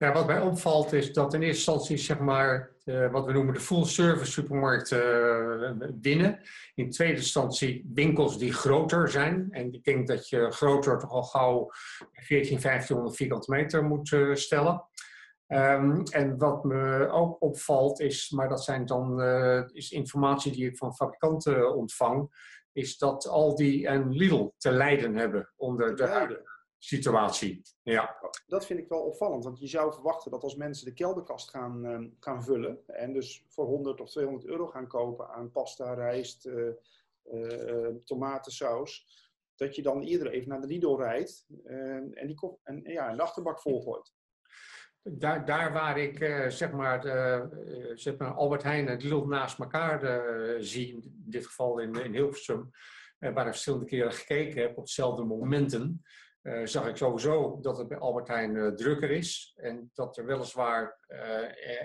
[0.00, 3.54] Ja, wat mij opvalt is dat in eerste instantie zeg maar, uh, wat we noemen
[3.54, 6.40] de full service supermarkten winnen.
[6.74, 9.48] In tweede instantie winkels die groter zijn.
[9.50, 11.70] En ik denk dat je groter toch al gauw
[12.12, 14.84] 14, 1500 vierkante meter moet stellen.
[15.46, 19.22] Um, en wat me ook opvalt is, maar dat zijn dan,
[19.72, 22.30] is informatie die ik van fabrikanten ontvang,
[22.72, 26.06] is dat Aldi en Lidl te lijden hebben onder de
[26.82, 27.62] situatie.
[27.82, 28.16] Ja.
[28.46, 31.86] Dat vind ik wel opvallend, want je zou verwachten dat als mensen de kelderkast gaan,
[31.86, 36.46] uh, gaan vullen en dus voor 100 of 200 euro gaan kopen aan pasta, rijst,
[36.46, 36.68] uh,
[37.32, 39.06] uh, tomatensaus,
[39.56, 43.60] dat je dan eerder even naar de Lidl rijdt en, die en, ja, de achterbak
[43.60, 44.12] volgooit.
[45.02, 46.16] Daar, daar waar ik
[46.48, 47.02] zeg, maar,
[47.94, 50.00] zeg maar Albert Heijn en Lidl naast elkaar
[50.62, 52.70] zie, in dit geval in, in Hilversum,
[53.18, 56.02] waar ik verschillende keren gekeken heb op dezelfde momenten,
[56.64, 59.52] zag ik sowieso dat het bij Albert Heijn drukker is.
[59.56, 60.98] En dat er weliswaar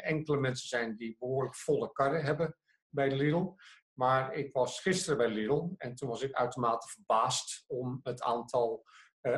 [0.01, 2.57] enkele mensen zijn die behoorlijk volle karren hebben
[2.89, 3.53] bij de Lidl.
[3.93, 8.83] Maar ik was gisteren bij Lidl en toen was ik uitermate verbaasd om het aantal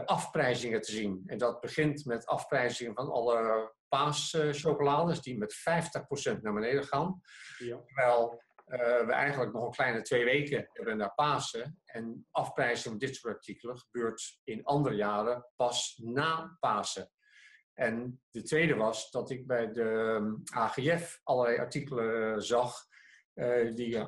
[0.06, 1.24] afprijzingen te zien.
[1.26, 5.56] En dat begint met afprijzingen van alle paaschocholades, die met
[6.38, 7.22] 50% naar beneden gaan.
[7.58, 7.82] Ja.
[7.86, 11.80] Terwijl uh, we eigenlijk nog een kleine twee weken hebben naar Pasen.
[11.86, 17.12] En afprijzing van dit soort artikelen gebeurt in andere jaren pas na Pasen.
[17.74, 22.86] En de tweede was dat ik bij de ehm, AGF allerlei artikelen zag
[23.34, 24.04] uh, die 18%, 31%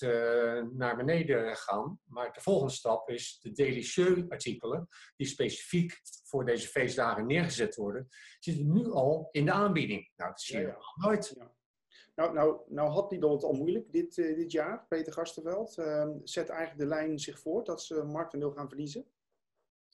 [0.00, 2.00] uh, naar beneden gaan.
[2.04, 8.08] Maar de volgende stap is de delicieux artikelen, die specifiek voor deze feestdagen neergezet worden,
[8.38, 10.10] zitten nu al in de aanbieding.
[10.16, 11.06] Nou, dat zie je ja, ja.
[11.06, 11.32] nooit.
[11.36, 11.56] Ja.
[12.18, 15.78] Nou, nou, nou had Lidl het al moeilijk dit, uh, dit jaar, Peter Gastenveld.
[15.78, 19.04] Uh, zet eigenlijk de lijn zich voort dat ze marktendeel gaan verliezen?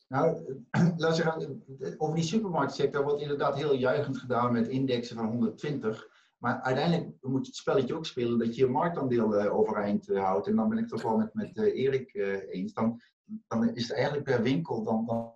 [0.09, 0.57] Nou,
[0.97, 1.65] laat zeggen,
[1.97, 6.09] over die supermarktsector wordt inderdaad heel juichend gedaan met indexen van 120.
[6.39, 10.47] Maar uiteindelijk moet het spelletje ook spelen dat je je marktaandeel uh, overeind uh, houdt.
[10.47, 12.15] En dan ben ik toch wel met, met Erik
[12.51, 12.73] eens.
[12.73, 13.01] Dan,
[13.47, 15.35] dan is het eigenlijk per winkel dan, dan,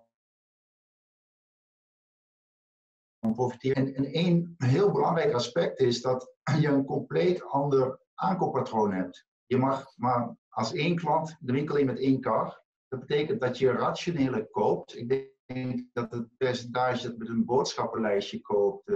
[3.29, 3.75] dan profiteer.
[3.75, 9.27] En, en één heel belangrijk aspect is dat je een compleet ander aankooppatroon hebt.
[9.45, 12.63] Je mag maar als één klant de winkel in met één kar.
[12.87, 14.97] Dat betekent dat je rationeler koopt.
[14.97, 15.09] Ik
[15.45, 18.91] denk dat het percentage dat met een boodschappenlijstje koopt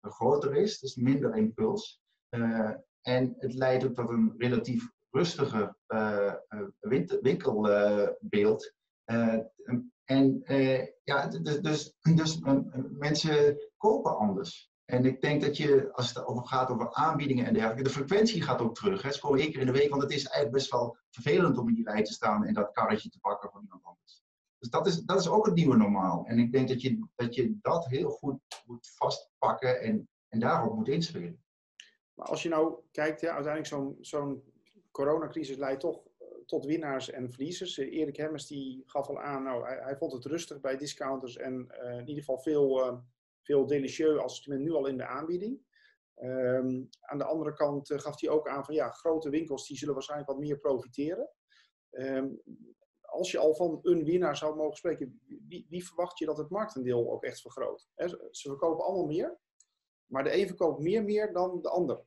[0.00, 2.00] groter is, dus minder impuls.
[2.30, 2.70] Uh,
[3.02, 5.76] en het leidt ook tot een relatief rustiger
[7.20, 8.74] winkelbeeld.
[10.04, 10.42] En
[11.04, 12.40] ja, dus, dus,
[12.90, 14.70] mensen kopen anders.
[14.84, 18.42] En ik denk dat je, als het over gaat over aanbiedingen en dergelijke, de frequentie
[18.42, 19.02] gaat ook terug.
[19.02, 19.12] Hè.
[19.12, 21.68] Ze komen één keer in de week, want het is eigenlijk best wel vervelend om
[21.68, 24.22] in die rij te staan en dat karretje te pakken van iemand anders.
[24.58, 26.24] Dus dat is, dat is ook het nieuwe normaal.
[26.26, 30.74] En ik denk dat je dat, je dat heel goed moet vastpakken en, en daarop
[30.74, 31.44] moet inspelen.
[32.14, 34.42] Maar als je nou kijkt, ja, uiteindelijk zo'n zo'n
[34.90, 36.11] coronacrisis leidt toch eh,
[36.46, 37.78] tot winnaars en verliezers.
[37.78, 41.36] Eh, Erik Hemmers die gaf al aan, nou, hij, hij vond het rustig bij discounters
[41.36, 42.98] en uh, in ieder geval veel, uh,
[43.42, 45.70] veel delicieux assortiment nu al in de aanbieding.
[46.22, 49.76] Um, aan de andere kant uh, gaf hij ook aan van ja, grote winkels die
[49.76, 51.30] zullen waarschijnlijk wat meer profiteren.
[51.90, 52.42] Um,
[53.00, 56.50] als je al van een winnaar zou mogen spreken, wie, wie verwacht je dat het
[56.50, 57.88] marktendeel ook echt vergroot?
[58.30, 59.38] ze verkopen allemaal meer,
[60.06, 62.04] maar de een verkoopt meer meer dan de ander.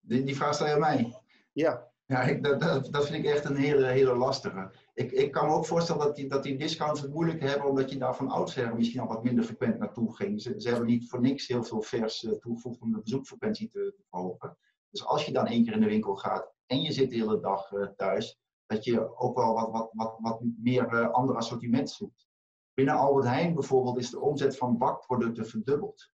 [0.00, 1.22] Die, die vraag stel je mij?
[1.52, 1.94] Ja.
[2.08, 4.70] Ja, ik, dat, dat, dat, vind ik echt een hele, hele lastige.
[4.94, 7.90] Ik, ik kan me ook voorstellen dat die, dat die discounts het moeilijk hebben, omdat
[7.90, 10.42] je daar van oudsher misschien al wat minder frequent naartoe ging.
[10.42, 13.92] Ze, ze hebben niet voor niks heel veel vers uh, toegevoegd om de bezoekfrequentie te,
[13.96, 14.56] te verhogen.
[14.90, 17.40] Dus als je dan één keer in de winkel gaat en je zit de hele
[17.40, 21.90] dag uh, thuis, dat je ook wel wat, wat, wat, wat meer uh, ander assortiment
[21.90, 22.26] zoekt.
[22.74, 26.10] Binnen Albert Heijn bijvoorbeeld is de omzet van bakproducten verdubbeld,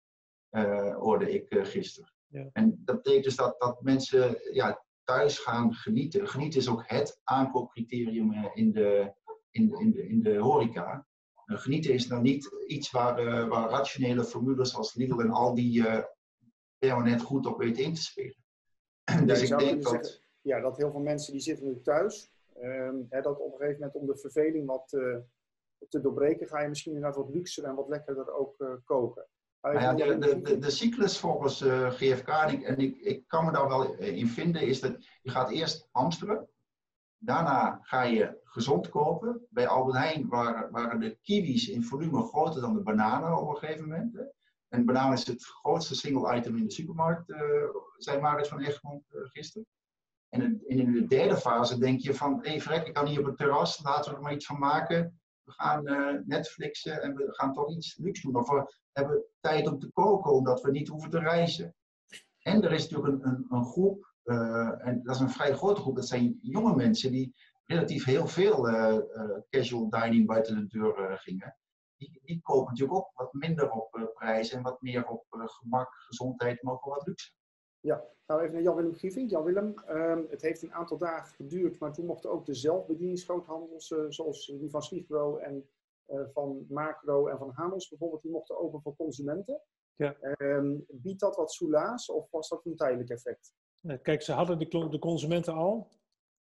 [0.99, 2.13] hoorde ik gisteren.
[2.25, 2.49] Ja.
[2.53, 6.27] En dat betekent dus dat, dat mensen ja, thuis gaan genieten.
[6.27, 9.13] Genieten is ook het aankoopcriterium in de,
[9.51, 11.07] in, de, in, de, in de horeca.
[11.45, 15.85] genieten is nou niet iets waar, waar rationele formules als Lidl en al die
[16.77, 18.43] permanent goed op weten in te spelen.
[19.25, 20.23] dus ik denk dat...
[20.41, 23.79] ja, dat heel veel mensen die zitten nu thuis, um, hè, dat op een gegeven
[23.79, 24.87] moment om de verveling wat
[25.89, 29.25] te doorbreken, ga je misschien inderdaad wat luxer en wat lekkerder ook koken.
[29.61, 33.67] Nou ja, de, de, de, cyclus volgens uh, GFK, en ik, ik kan me daar
[33.67, 36.47] wel in vinden, is dat je gaat eerst hamsteren.
[37.17, 39.47] Daarna ga je gezond kopen.
[39.49, 43.55] Bij Albert Heijn waren, waren de kiwis in volume groter dan de bananen op een
[43.55, 44.13] gegeven moment.
[44.13, 44.21] Hè.
[44.69, 47.39] En bananen is het grootste single item in de supermarkt, uh,
[47.97, 49.67] zei Maris van Egmond uh, gisteren.
[50.29, 53.25] En in, de derde fase denk je van, hé hey, vrek, ik kan hier op
[53.25, 55.18] het terras, laten we er maar iets van maken.
[55.49, 55.83] We gaan
[56.25, 58.35] Netflixen en we gaan toch iets luxe doen.
[58.35, 61.75] Of we hebben tijd om te koken, omdat we niet hoeven te reizen.
[62.41, 65.81] En er is natuurlijk een, een, een groep, uh, en dat is een vrij grote
[65.81, 67.35] groep, dat zijn jonge mensen die
[67.65, 68.97] relatief heel veel uh,
[69.49, 71.57] casual dining buiten de deur gingen.
[71.97, 76.63] Die, die kopen natuurlijk ook wat minder op prijs en wat meer op gemak, gezondheid,
[76.63, 77.31] maar ook wat luxe.
[77.79, 79.29] Ja, nou even naar Jan-Willem Gieving.
[79.29, 84.45] Jan-Willem, ehm, het heeft een aantal dagen geduurd, maar toen mochten ook de zelfbedieningsgroothandels, zoals
[84.45, 85.69] die van Sligro en
[86.09, 89.61] eh, van Macro en van Hamels bijvoorbeeld, die mochten open voor consumenten.
[89.95, 90.15] Ja.
[90.19, 93.53] Ehm, biedt dat wat soelaas of was dat een tijdelijk effect?
[94.01, 95.87] Kijk, ze hadden de, de consumenten al,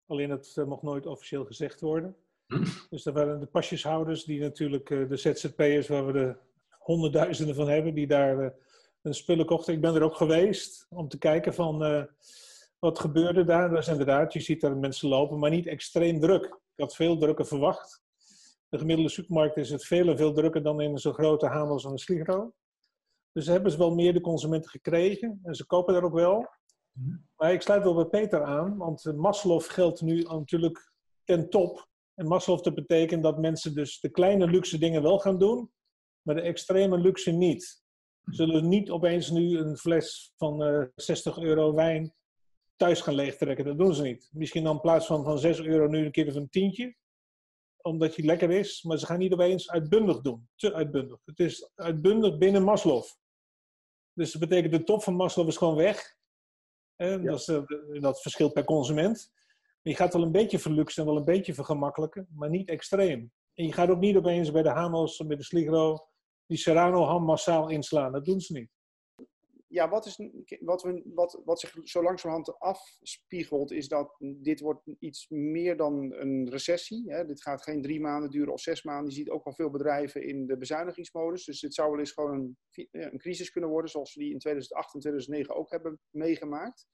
[0.05, 2.15] alleen het uh, mocht nooit officieel gezegd worden.
[2.47, 2.63] Hm.
[2.89, 6.35] Dus er waren de pasjeshouders die natuurlijk de ZZP'ers, waar we de
[6.79, 8.53] honderdduizenden van hebben, die daar
[9.13, 9.73] spullen kochten.
[9.73, 12.07] Ik ben er ook geweest om te kijken van
[12.79, 13.69] wat gebeurde daar.
[13.69, 16.43] Dat is inderdaad, je ziet daar mensen lopen, maar niet extreem druk.
[16.45, 18.05] Ik had veel drukker verwacht
[18.69, 21.91] de gemiddelde supermarkt is het veel en veel drukker dan in zo'n grote Hamels en
[21.91, 22.53] een Sligro.
[23.31, 26.47] Dus hebben ze wel meer de consumenten gekregen en ze kopen daar ook wel.
[27.35, 30.91] Maar ik sluit wel bij Peter aan, want Maslow geldt nu natuurlijk
[31.23, 31.89] ten top.
[32.13, 35.71] En Maslow dat betekent dat mensen dus de kleine luxe dingen wel gaan doen,
[36.21, 37.85] maar de extreme luxe niet.
[38.29, 42.13] Zullen niet opeens nu een fles van uh, eh, 60 euro wijn
[42.75, 43.65] thuis gaan leegtrekken.
[43.65, 44.29] Dat doen ze niet.
[44.31, 46.95] Misschien dan in plaats van, van 6 euro nu een keer een tientje
[47.87, 50.49] omdat hij lekker is, maar ze gaan niet opeens uitbundig doen.
[50.55, 51.19] Te uitbundig.
[51.25, 53.03] Het is uitbundig binnen Maslow.
[54.13, 56.15] Dus dat betekent de top van Maslow is gewoon weg.
[56.95, 57.61] En dat, is, uh,
[58.01, 59.31] dat verschilt per consument.
[59.81, 63.31] Je gaat wel een beetje verluxen en wel een beetje vergemakkelijken, maar niet extreem.
[63.53, 66.07] En je gaat ook niet opeens bij de Hamos of bij de Sligro
[66.47, 68.11] die Serrano ham massaal inslaan.
[68.11, 68.69] Dat doen ze niet
[69.67, 70.19] ja, wat, is,
[70.59, 76.13] wat, we, wat, wat zich zo langzamerhand afspiegelt, is dat dit wordt iets meer dan
[76.13, 77.11] een recessie.
[77.11, 77.25] Hè.
[77.25, 79.09] Dit gaat geen drie maanden duren of zes maanden.
[79.09, 81.45] Je ziet ook al veel bedrijven in de bezuinigingsmodus.
[81.45, 82.57] Dus dit zou wel eens gewoon een,
[82.91, 86.87] een crisis kunnen worden, zoals we die in 2008 en 2009 ook hebben meegemaakt.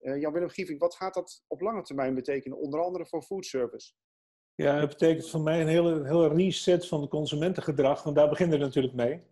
[0.00, 3.92] Uh, Jan-Willem Gieving, wat gaat dat op lange termijn betekenen, onder andere voor foodservice?
[4.60, 8.52] Ja, het betekent voor mij een hele, hele reset van het consumentengedrag, want daar begint
[8.52, 9.22] het natuurlijk mee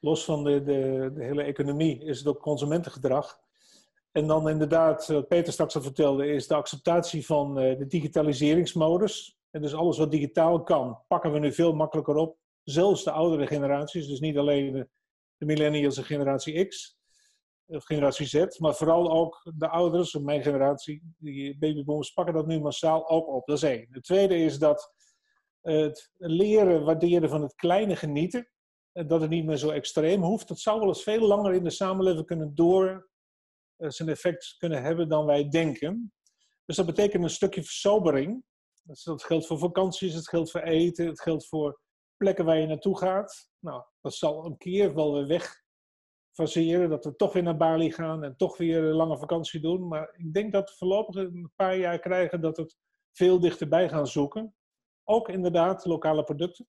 [0.00, 3.40] los van de, de, de, hele economie, is het ook consumentengedrag.
[4.12, 9.38] En dan inderdaad, wat Peter straks al vertelde, is de acceptatie van uh, de digitaliseringsmodus.
[9.50, 12.36] En dus alles wat digitaal kan, pakken we nu veel makkelijker op.
[12.64, 14.72] Zelfs de oudere generaties, dus niet alleen
[15.36, 16.97] de, millennials en generatie X,
[17.68, 23.08] generatie Z, maar vooral ook de ouders, mijn generatie, die babyboomers, pakken dat nu massaal
[23.08, 23.46] ook op.
[23.46, 23.86] Dat is één.
[23.90, 24.94] Het tweede is dat
[25.60, 28.48] het leren waarderen van het kleine genieten,
[28.92, 30.48] dat het niet meer zo extreem hoeft.
[30.48, 33.10] Dat zou wel eens veel langer in de samenleving kunnen door
[33.78, 36.12] uh, zijn effect kunnen hebben dan wij denken.
[36.64, 38.44] Dus dat betekent een stukje versobering.
[38.82, 41.80] Dat geldt voor vakanties, het geldt voor eten, het geldt voor
[42.16, 43.50] plekken waar je naartoe gaat.
[43.58, 45.62] Nou, dat zal een keer wel weer weg
[46.42, 49.88] faseren, dat we toch weer naar Bali gaan en toch weer een lange vakantie doen.
[49.88, 52.76] Maar ik denk dat we voorlopig een paar jaar krijgen dat het
[53.12, 54.54] veel dichterbij gaan zoeken.
[55.04, 56.66] Ook inderdaad lokale producten.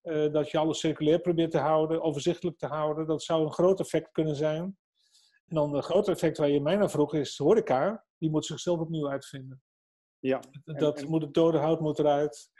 [0.00, 3.06] Eh, dat je alles circulair probeert te houden, overzichtelijk te houden.
[3.06, 4.62] Dat zou een groot effect kunnen zijn.
[5.46, 8.04] En dan een groot effect waar je mij naar vroeg is horeca.
[8.18, 9.62] Die moet zichzelf opnieuw uitvinden.
[10.18, 10.40] Ja.
[10.64, 12.50] Dat moet het dode hout moet eruit.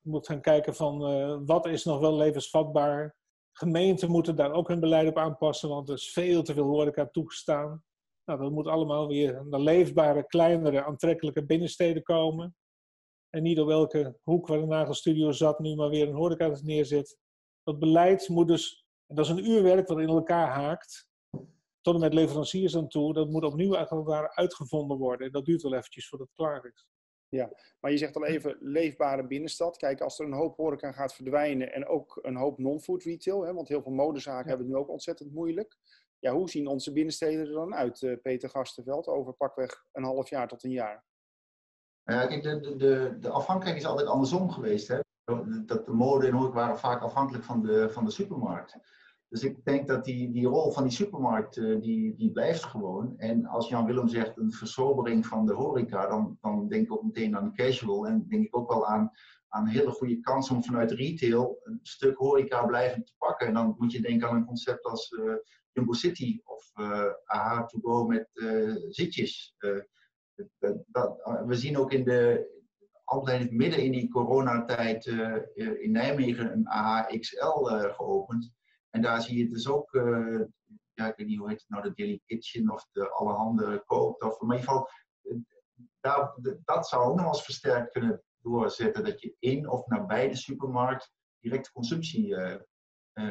[0.00, 3.16] Je moet gaan kijken van uh, wat is nog wel levensvatbaar.
[3.52, 7.06] Gemeenten moeten daar ook hun beleid op aanpassen, want er is veel te veel horeca
[7.06, 7.84] toegestaan.
[8.24, 12.56] Nou, dat moet allemaal weer naar leefbare, kleinere, aantrekkelijke binnensteden komen.
[13.30, 17.18] En niet op welke hoek waar de nagelstudio zat, nu maar weer een horeca neerzet.
[17.62, 21.08] Dat beleid moet dus, en dat is een uurwerk dat in elkaar haakt,
[21.80, 23.76] tot en met leveranciers aan toe, dat moet opnieuw
[24.28, 25.26] uitgevonden worden.
[25.26, 26.86] En dat duurt wel eventjes voordat het klaar is.
[27.36, 29.76] Ja, maar je zegt al even leefbare binnenstad.
[29.76, 33.54] Kijk, als er een hoop horeca gaat verdwijnen en ook een hoop non-food retail, hè,
[33.54, 35.76] want heel veel modezaken hebben het nu ook ontzettend moeilijk.
[36.18, 40.28] Ja, hoe zien onze binnensteden er dan uit, eh, Peter Gastenveld, over pakweg een half
[40.28, 41.04] jaar tot een jaar?
[42.04, 44.88] Uh, kijk, de, de, de, afhankelijkheid is altijd andersom geweest.
[44.88, 44.98] Hè?
[45.64, 48.76] dat de mode en horeca waren vaak afhankelijk van de, van de supermarkt.
[49.32, 53.18] Dus ik denk dat die, die rol van die supermarkt, uh, die, die blijft gewoon.
[53.18, 57.02] En als Jan Willem zegt een versobering van de horeca, dan, dan denk ik ook
[57.02, 58.06] meteen aan casual.
[58.06, 59.10] En denk ik ook wel aan,
[59.48, 63.46] aan een hele goede kans om vanuit retail een stuk horeca blijvend te pakken.
[63.46, 65.34] En dan moet je denken aan een concept als uh,
[65.72, 68.28] Jumbo City of uh, AH to go met
[68.88, 69.56] zitjes.
[70.86, 72.50] Dat, we zien ook in de,
[73.04, 75.06] altijd midden in die coronatijd
[75.54, 78.52] in Nijmegen een AHXL geopend.
[78.94, 80.40] En daar zie je dus ook, uh,
[80.94, 84.22] ja, ik weet niet hoe heet het nou, de Daily Kitchen of de Allerhande koopt.
[84.22, 84.88] Of, maar in ieder geval,
[85.22, 85.36] eh,
[86.00, 89.04] daar, dat zou ook nog eens versterkt kunnen doorzetten.
[89.04, 92.56] Dat je in of nabij de supermarkt directe consumptie uh,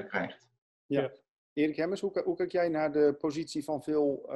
[0.08, 0.50] krijgt.
[0.86, 1.12] Ja.
[1.54, 4.30] Erik Hemmers, hoe, hoe, kijk jij naar de positie van veel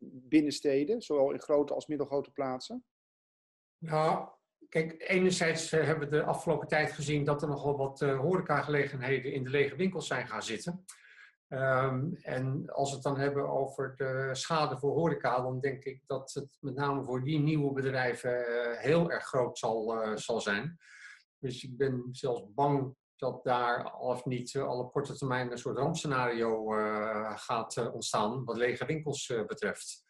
[0.00, 2.84] binnensteden, zowel in grote als middelgrote plaatsen?
[3.78, 4.28] Nou,
[4.68, 9.32] Kijk, enerzijds eh, hebben we de afgelopen tijd gezien dat er nogal wat uh, horecagelegenheden
[9.32, 10.84] in de lege winkels zijn gaan zitten.
[11.48, 16.02] Um, en als we het dan hebben over de schade voor horeca, dan denk ik
[16.06, 20.78] dat het met name voor die nieuwe bedrijven uh, heel erg groot zal, zal zijn.
[21.38, 25.58] Dus ik ben zelfs bang dat daar al of niet al op korte termijn een
[25.58, 26.66] soort rampscenario
[27.34, 30.04] gaat ontstaan wat lege winkels betreft.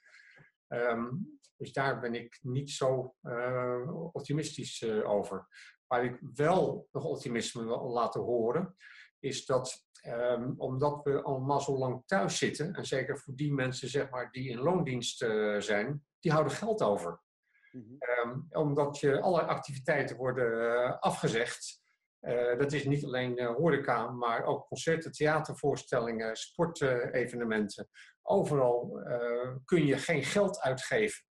[0.69, 5.47] Um, dus daar ben ik niet zo uh, optimistisch uh, over.
[5.87, 8.77] Waar ik wel nog optimisme wil laten horen,
[9.19, 13.89] is dat um, omdat we allemaal zo lang thuis zitten, en zeker voor die mensen
[13.89, 17.21] zeg maar, die in loondienst uh, zijn, die houden geld over.
[17.73, 18.31] Mm -hmm.
[18.31, 21.81] um, omdat je alle activiteiten worden afgezegd.
[22.59, 27.89] dat is niet alleen horeca, maar ook concerten, theatervoorstellingen, sportevenementen.
[28.23, 29.03] Overal
[29.65, 31.25] kun je geen geld uitgeven.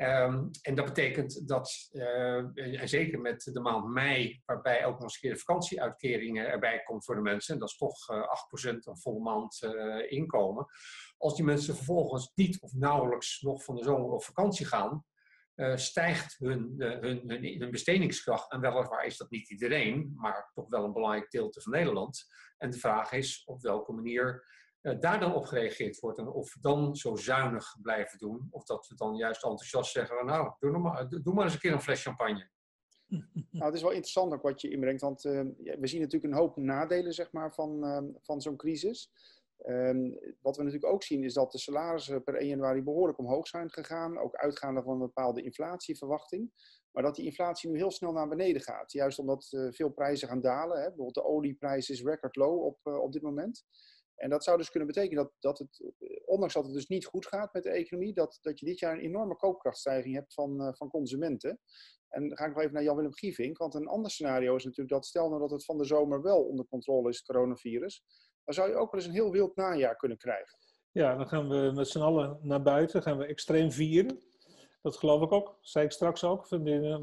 [0.00, 5.02] Um, en dat betekent dat, uh, en zeker met de maand mei, waarbij ook nog
[5.02, 8.22] eens een keer de vakantieuitkeringen erbij komt voor de mensen, en dat is toch uh,
[8.66, 10.66] 8% een volle maand uh, inkomen.
[11.16, 15.04] Als die mensen vervolgens niet of nauwelijks nog van de zomer op vakantie gaan,
[15.74, 18.52] stijgt hun, hun, hun, hun, bestedingskracht.
[18.52, 22.26] En weliswaar is dat niet iedereen, maar toch wel een belangrijk deel van Nederland.
[22.58, 24.44] En de vraag is op welke manier
[24.80, 26.18] daar dan op gereageerd wordt.
[26.18, 30.26] En of we dan zo zuinig blijven doen, of dat we dan juist enthousiast zeggen:
[30.26, 32.50] Nou, doe, maar, doe maar eens een keer een fles champagne.
[33.50, 35.40] Nou, het is wel interessant ook wat je inbrengt, want uh,
[35.78, 39.12] we zien natuurlijk een hoop nadelen zeg maar, van, uh, van zo'n crisis.
[39.66, 43.48] Um, wat we natuurlijk ook zien is dat de salarissen per 1 januari behoorlijk omhoog
[43.48, 46.50] zijn gegaan, ook uitgaande van een bepaalde inflatieverwachting.
[46.90, 48.92] Maar dat die inflatie nu heel snel naar beneden gaat.
[48.92, 50.76] Juist omdat veel prijzen gaan dalen.
[50.76, 50.86] Hè.
[50.86, 53.64] Bijvoorbeeld de olieprijs is record low op, op dit moment.
[54.20, 55.92] En dat zou dus kunnen betekenen dat, dat het,
[56.24, 58.92] ondanks dat het dus niet goed gaat met de economie, dat, dat je dit jaar
[58.92, 61.58] een enorme koopkrachtstijging hebt van, uh, van consumenten.
[62.08, 64.90] En dan ga ik nog even naar Jan-Willem Gievink, want een ander scenario is natuurlijk
[64.90, 68.02] dat stel nou dat het van de zomer wel onder controle is, coronavirus,
[68.44, 70.58] dan zou je ook wel eens een heel wild najaar kunnen krijgen.
[70.90, 74.22] Ja, dan gaan we met z'n allen naar buiten, gaan we extreem vieren.
[74.82, 76.50] Dat geloof ik ook, zei ik straks ook.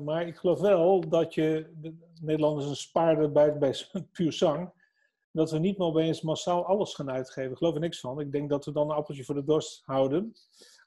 [0.04, 3.76] Maar ik geloof wel dat je, de Nederlanders een spaarder bij, bij
[4.12, 4.76] puur zang
[5.38, 7.52] dat we niet meer opeens massaal alles gaan uitgeven.
[7.52, 8.20] Ik geloof er niks van.
[8.20, 10.34] Ik denk dat we dan een appeltje voor de dorst houden.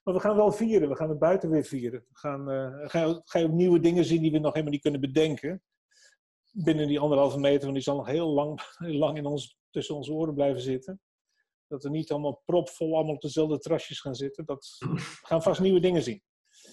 [0.03, 0.89] Maar we gaan wel vieren.
[0.89, 2.05] We gaan het buiten weer vieren.
[2.09, 4.81] We gaan, uh, ga, ga je ook nieuwe dingen zien die we nog helemaal niet
[4.81, 5.63] kunnen bedenken.
[6.51, 9.95] Binnen die anderhalve meter, want die zal nog heel lang, heel lang in ons, tussen
[9.95, 11.01] onze oren blijven zitten.
[11.67, 14.45] Dat we niet allemaal propvol allemaal op dezelfde trasjes gaan zitten.
[14.45, 16.21] Dat, we gaan vast nieuwe dingen zien.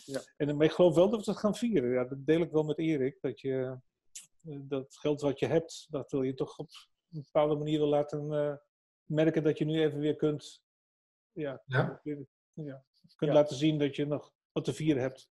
[0.05, 0.21] Ja.
[0.37, 1.91] En ik geloof wel dat we het gaan vieren.
[1.91, 3.19] Ja, dat deel ik wel met Erik.
[3.21, 3.79] Dat je
[4.43, 6.69] eh, dat geld wat je hebt, dat wil je toch op
[7.13, 8.55] een bepaalde manier wil laten uh,
[9.05, 10.63] merken dat je nu even weer kunt,
[11.33, 12.01] ja, ja.
[12.53, 12.85] ja
[13.17, 15.31] kunt laten zien dat je nog wat te vieren hebt.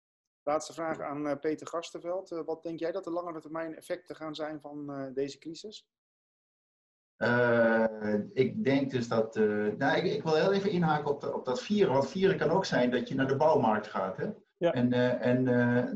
[0.43, 2.31] Laatste vraag aan uh, Peter Gastenveld.
[2.31, 5.89] Uh, wat denk jij dat de langere termijn effecten gaan zijn van deze crisis?
[8.33, 9.35] ik denk dus dat.
[9.35, 11.93] nou, ik, ik, wil heel even inhaken op, de, op dat vieren.
[11.93, 14.17] Want vieren kan ook zijn dat je naar de bouwmarkt gaat.
[14.17, 14.31] Hè?
[14.57, 14.73] Ja.
[14.73, 15.45] En, en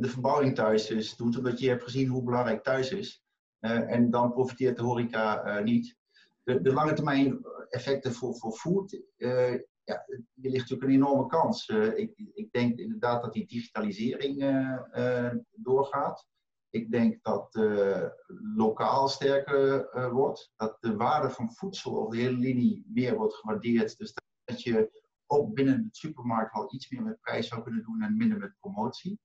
[0.01, 3.24] de verbouwing thuis is, doet, omdat je hebt gezien hoe belangrijk thuis is.
[3.65, 5.97] Eh, en dan profiteert de horeca eh, niet.
[6.43, 9.53] De, de, lange termijn effecten voor, voor food, eh,
[9.85, 11.69] ja, hier ligt natuurlijk een enorme kans.
[11.69, 14.37] ik, ik, denk inderdaad dat die digitalisering
[15.51, 16.27] doorgaat.
[16.71, 17.55] Ik denk dat
[18.57, 20.53] lokaal sterker wordt.
[20.57, 23.99] Dat de waarde van voedsel over de hele linie meer wordt gewaardeerd.
[23.99, 24.15] Dus
[24.45, 28.17] dat je ook binnen de supermarkt wel iets meer met prijs zou kunnen doen en
[28.17, 29.19] minder met promotie.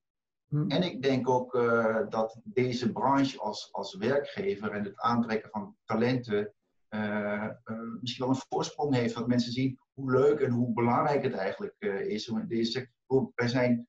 [0.49, 0.69] Hm.
[0.69, 5.75] En ik denk ook uh, dat deze branche als, als werkgever en het aantrekken van
[5.85, 6.53] talenten
[6.89, 9.15] uh, uh, misschien wel een voorsprong heeft.
[9.15, 11.75] Dat mensen zien hoe leuk en hoe belangrijk het eigenlijk
[12.07, 12.29] is.
[12.29, 12.89] Om deze
[13.35, 13.87] wij zijn,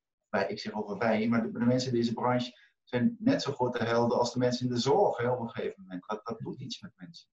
[0.49, 2.53] ik zeg over wij, maar de, mensen in deze branche
[2.83, 5.83] zijn net zo grote helden als de mensen in de zorg hè, op een gegeven
[5.83, 6.07] moment.
[6.07, 7.29] Dat doet iets met mensen.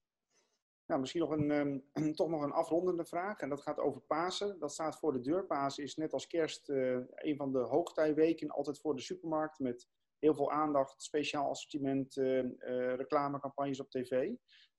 [0.88, 1.84] Nou, misschien nog een, um,
[2.14, 3.40] toch nog een afrondende vraag.
[3.40, 4.58] En dat gaat over Pasen.
[4.58, 5.46] Dat staat voor de deur.
[5.46, 8.50] Pasen is net als kerst uh, een van de hoogtijweken.
[8.50, 12.50] Altijd voor de supermarkt met heel veel aandacht, speciaal assortiment, uh, uh,
[12.94, 14.30] reclamecampagnes op tv.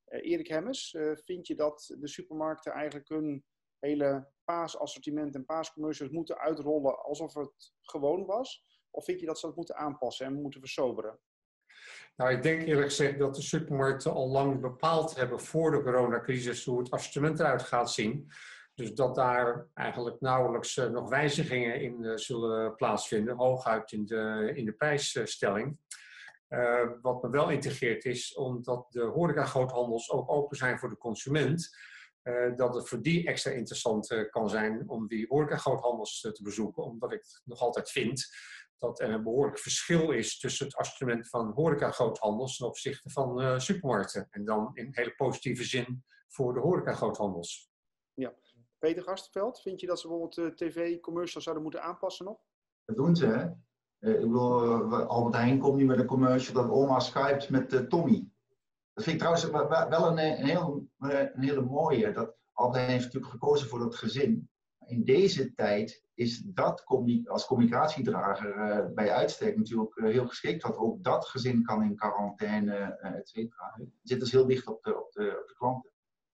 [0.06, 0.96] Erik Hemmers,
[1.26, 3.46] vind je dat de supermarkten eigenlijk hun
[3.80, 8.64] hele paasassortiment en paascommercials moeten uitrollen alsof het gewoon was?
[8.90, 11.20] Of vind je dat ze dat moeten aanpassen en moeten versoberen?
[12.20, 16.66] Nou, ik denk eerlijk gezegd dat de supermarkten al lang bepaald hebben voor de coronacrisis
[16.66, 18.32] hoe het assortiment eruit gaat zien.
[18.74, 24.52] Dus dat daar eigenlijk nauwelijks uh, nog wijzigingen in uh, zullen plaatsvinden, hooguit in de,
[24.56, 25.80] in de prijsstelling.
[26.50, 31.78] Uh, wat me wel integreert is, omdat de horeca-groothandels ook open zijn voor de consument,
[32.56, 36.84] dat het voor die extra interessant kan zijn om die horeca-groothandels te bezoeken.
[36.84, 38.28] Omdat ik nog altijd vind
[38.80, 43.60] dat er een behoorlijk verschil is tussen het assortiment van horeca-groothandels ten opzichte van uh,
[43.60, 44.28] supermarkten.
[44.30, 47.72] En dan in hele positieve zin voor de horeca-groothandels.
[48.14, 48.34] Ja.
[48.78, 52.40] Peter Gastveld, vind je dat ze bijvoorbeeld tv-commercials zouden moeten aanpassen nog?
[52.86, 53.46] Dat doen ze, hè?
[54.00, 57.90] Uh, ik bedoel, uh, Albert Heijn komt nu met een commercial dat oma skypt met
[57.90, 58.28] Tommy.
[58.94, 59.50] Dat vind ik trouwens
[59.90, 62.12] wel een, een, heel, een hele mooie.
[62.12, 64.50] Dat Albert Heijn heeft natuurlijk gekozen voor dat gezin
[64.90, 66.84] in deze tijd is dat
[67.26, 70.64] als communicatiedrager uh, bij uitstek natuurlijk uh, heel geschikt.
[70.64, 73.74] Want ook dat gezin kan in quarantaine, uh, et cetera.
[73.76, 75.92] Het zit dus heel dicht op de, op, de, op de klanten.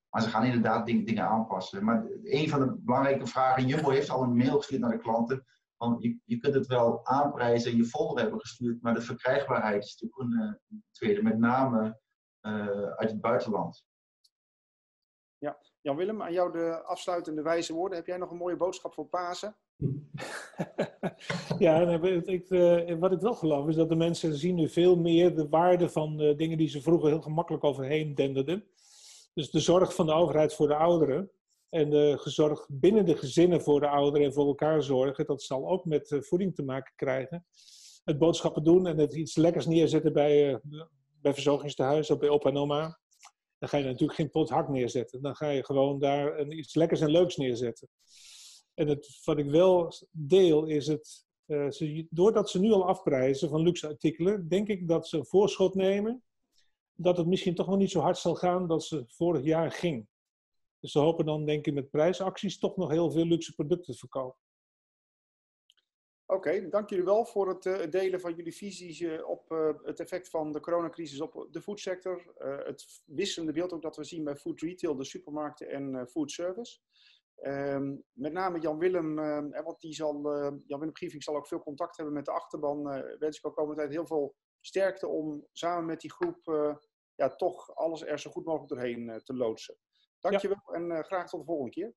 [0.10, 1.84] Maar ze gaan inderdaad ding, dingen aanpassen.
[1.84, 5.45] Maar een van de belangrijke vragen, Jumbo heeft al een mail gestuurd naar de klanten.
[5.78, 9.84] Want je, je kunt het wel aanprijzen en je folder hebben gestuurd, maar de verkrijgbaarheid
[9.84, 10.36] is natuurlijk
[10.70, 11.99] een tweede, met name
[12.95, 13.86] uit het buitenland.
[15.38, 17.97] Ja, Jan-Willem, aan jou de afsluitende wijze woorden.
[17.97, 19.55] Heb jij nog een mooie boodschap voor Pasen?
[21.59, 21.79] ja,
[22.25, 25.49] ik, uh, wat ik wel geloof is dat de mensen zien nu veel meer de
[25.49, 28.63] waarde van de dingen die ze vroeger heel gemakkelijk overheen denderden.
[29.33, 31.31] Dus de zorg van de overheid voor de ouderen
[31.69, 35.67] en de zorg binnen de gezinnen voor de ouderen en voor elkaar zorgen, dat zal
[35.67, 37.45] ook met uh, voeding te maken krijgen.
[38.03, 40.59] Het boodschappen doen en het iets lekkers neerzetten bij,
[41.21, 42.99] bij verzorgingstehuizen of bij opa en oma.
[43.58, 45.22] Dan ga je natuurlijk geen pot hak neerzetten.
[45.22, 47.89] Dan ga je gewoon daar een, iets lekkers en leuks neerzetten.
[48.74, 53.49] En het, wat ik wel deel is het, uh, ze, doordat ze nu al afprijzen
[53.49, 56.24] van luxe artikelen, denk ik dat ze een voorschot nemen
[56.95, 60.08] dat het misschien toch wel niet zo hard zal gaan dat ze vorig jaar ging.
[60.80, 63.99] Dus ze hopen dan denk ik met prijsacties toch nog heel veel luxe producten te
[63.99, 64.39] verkopen.
[66.28, 69.99] Oké, dank jullie wel voor het uh, delen van jullie visies uh, op uh, het
[69.99, 72.34] effect van de coronacrisis op de foodsector.
[72.65, 76.80] het wisselende beeld ook dat we zien bij food retail, de supermarkten en food service.
[77.41, 79.15] Um, met name Jan Willem,
[79.63, 80.23] want die zal,
[80.65, 82.84] Jan Willem Gieving zal ook veel contact hebben met de achterban.
[83.19, 86.43] wens ik ook komende tijd heel veel sterkte om samen met die groep
[87.15, 89.78] ja, toch alles er zo goed mogelijk doorheen te loodsen.
[90.19, 90.73] Dankjewel ja.
[90.73, 91.93] en graag tot de volgende keer.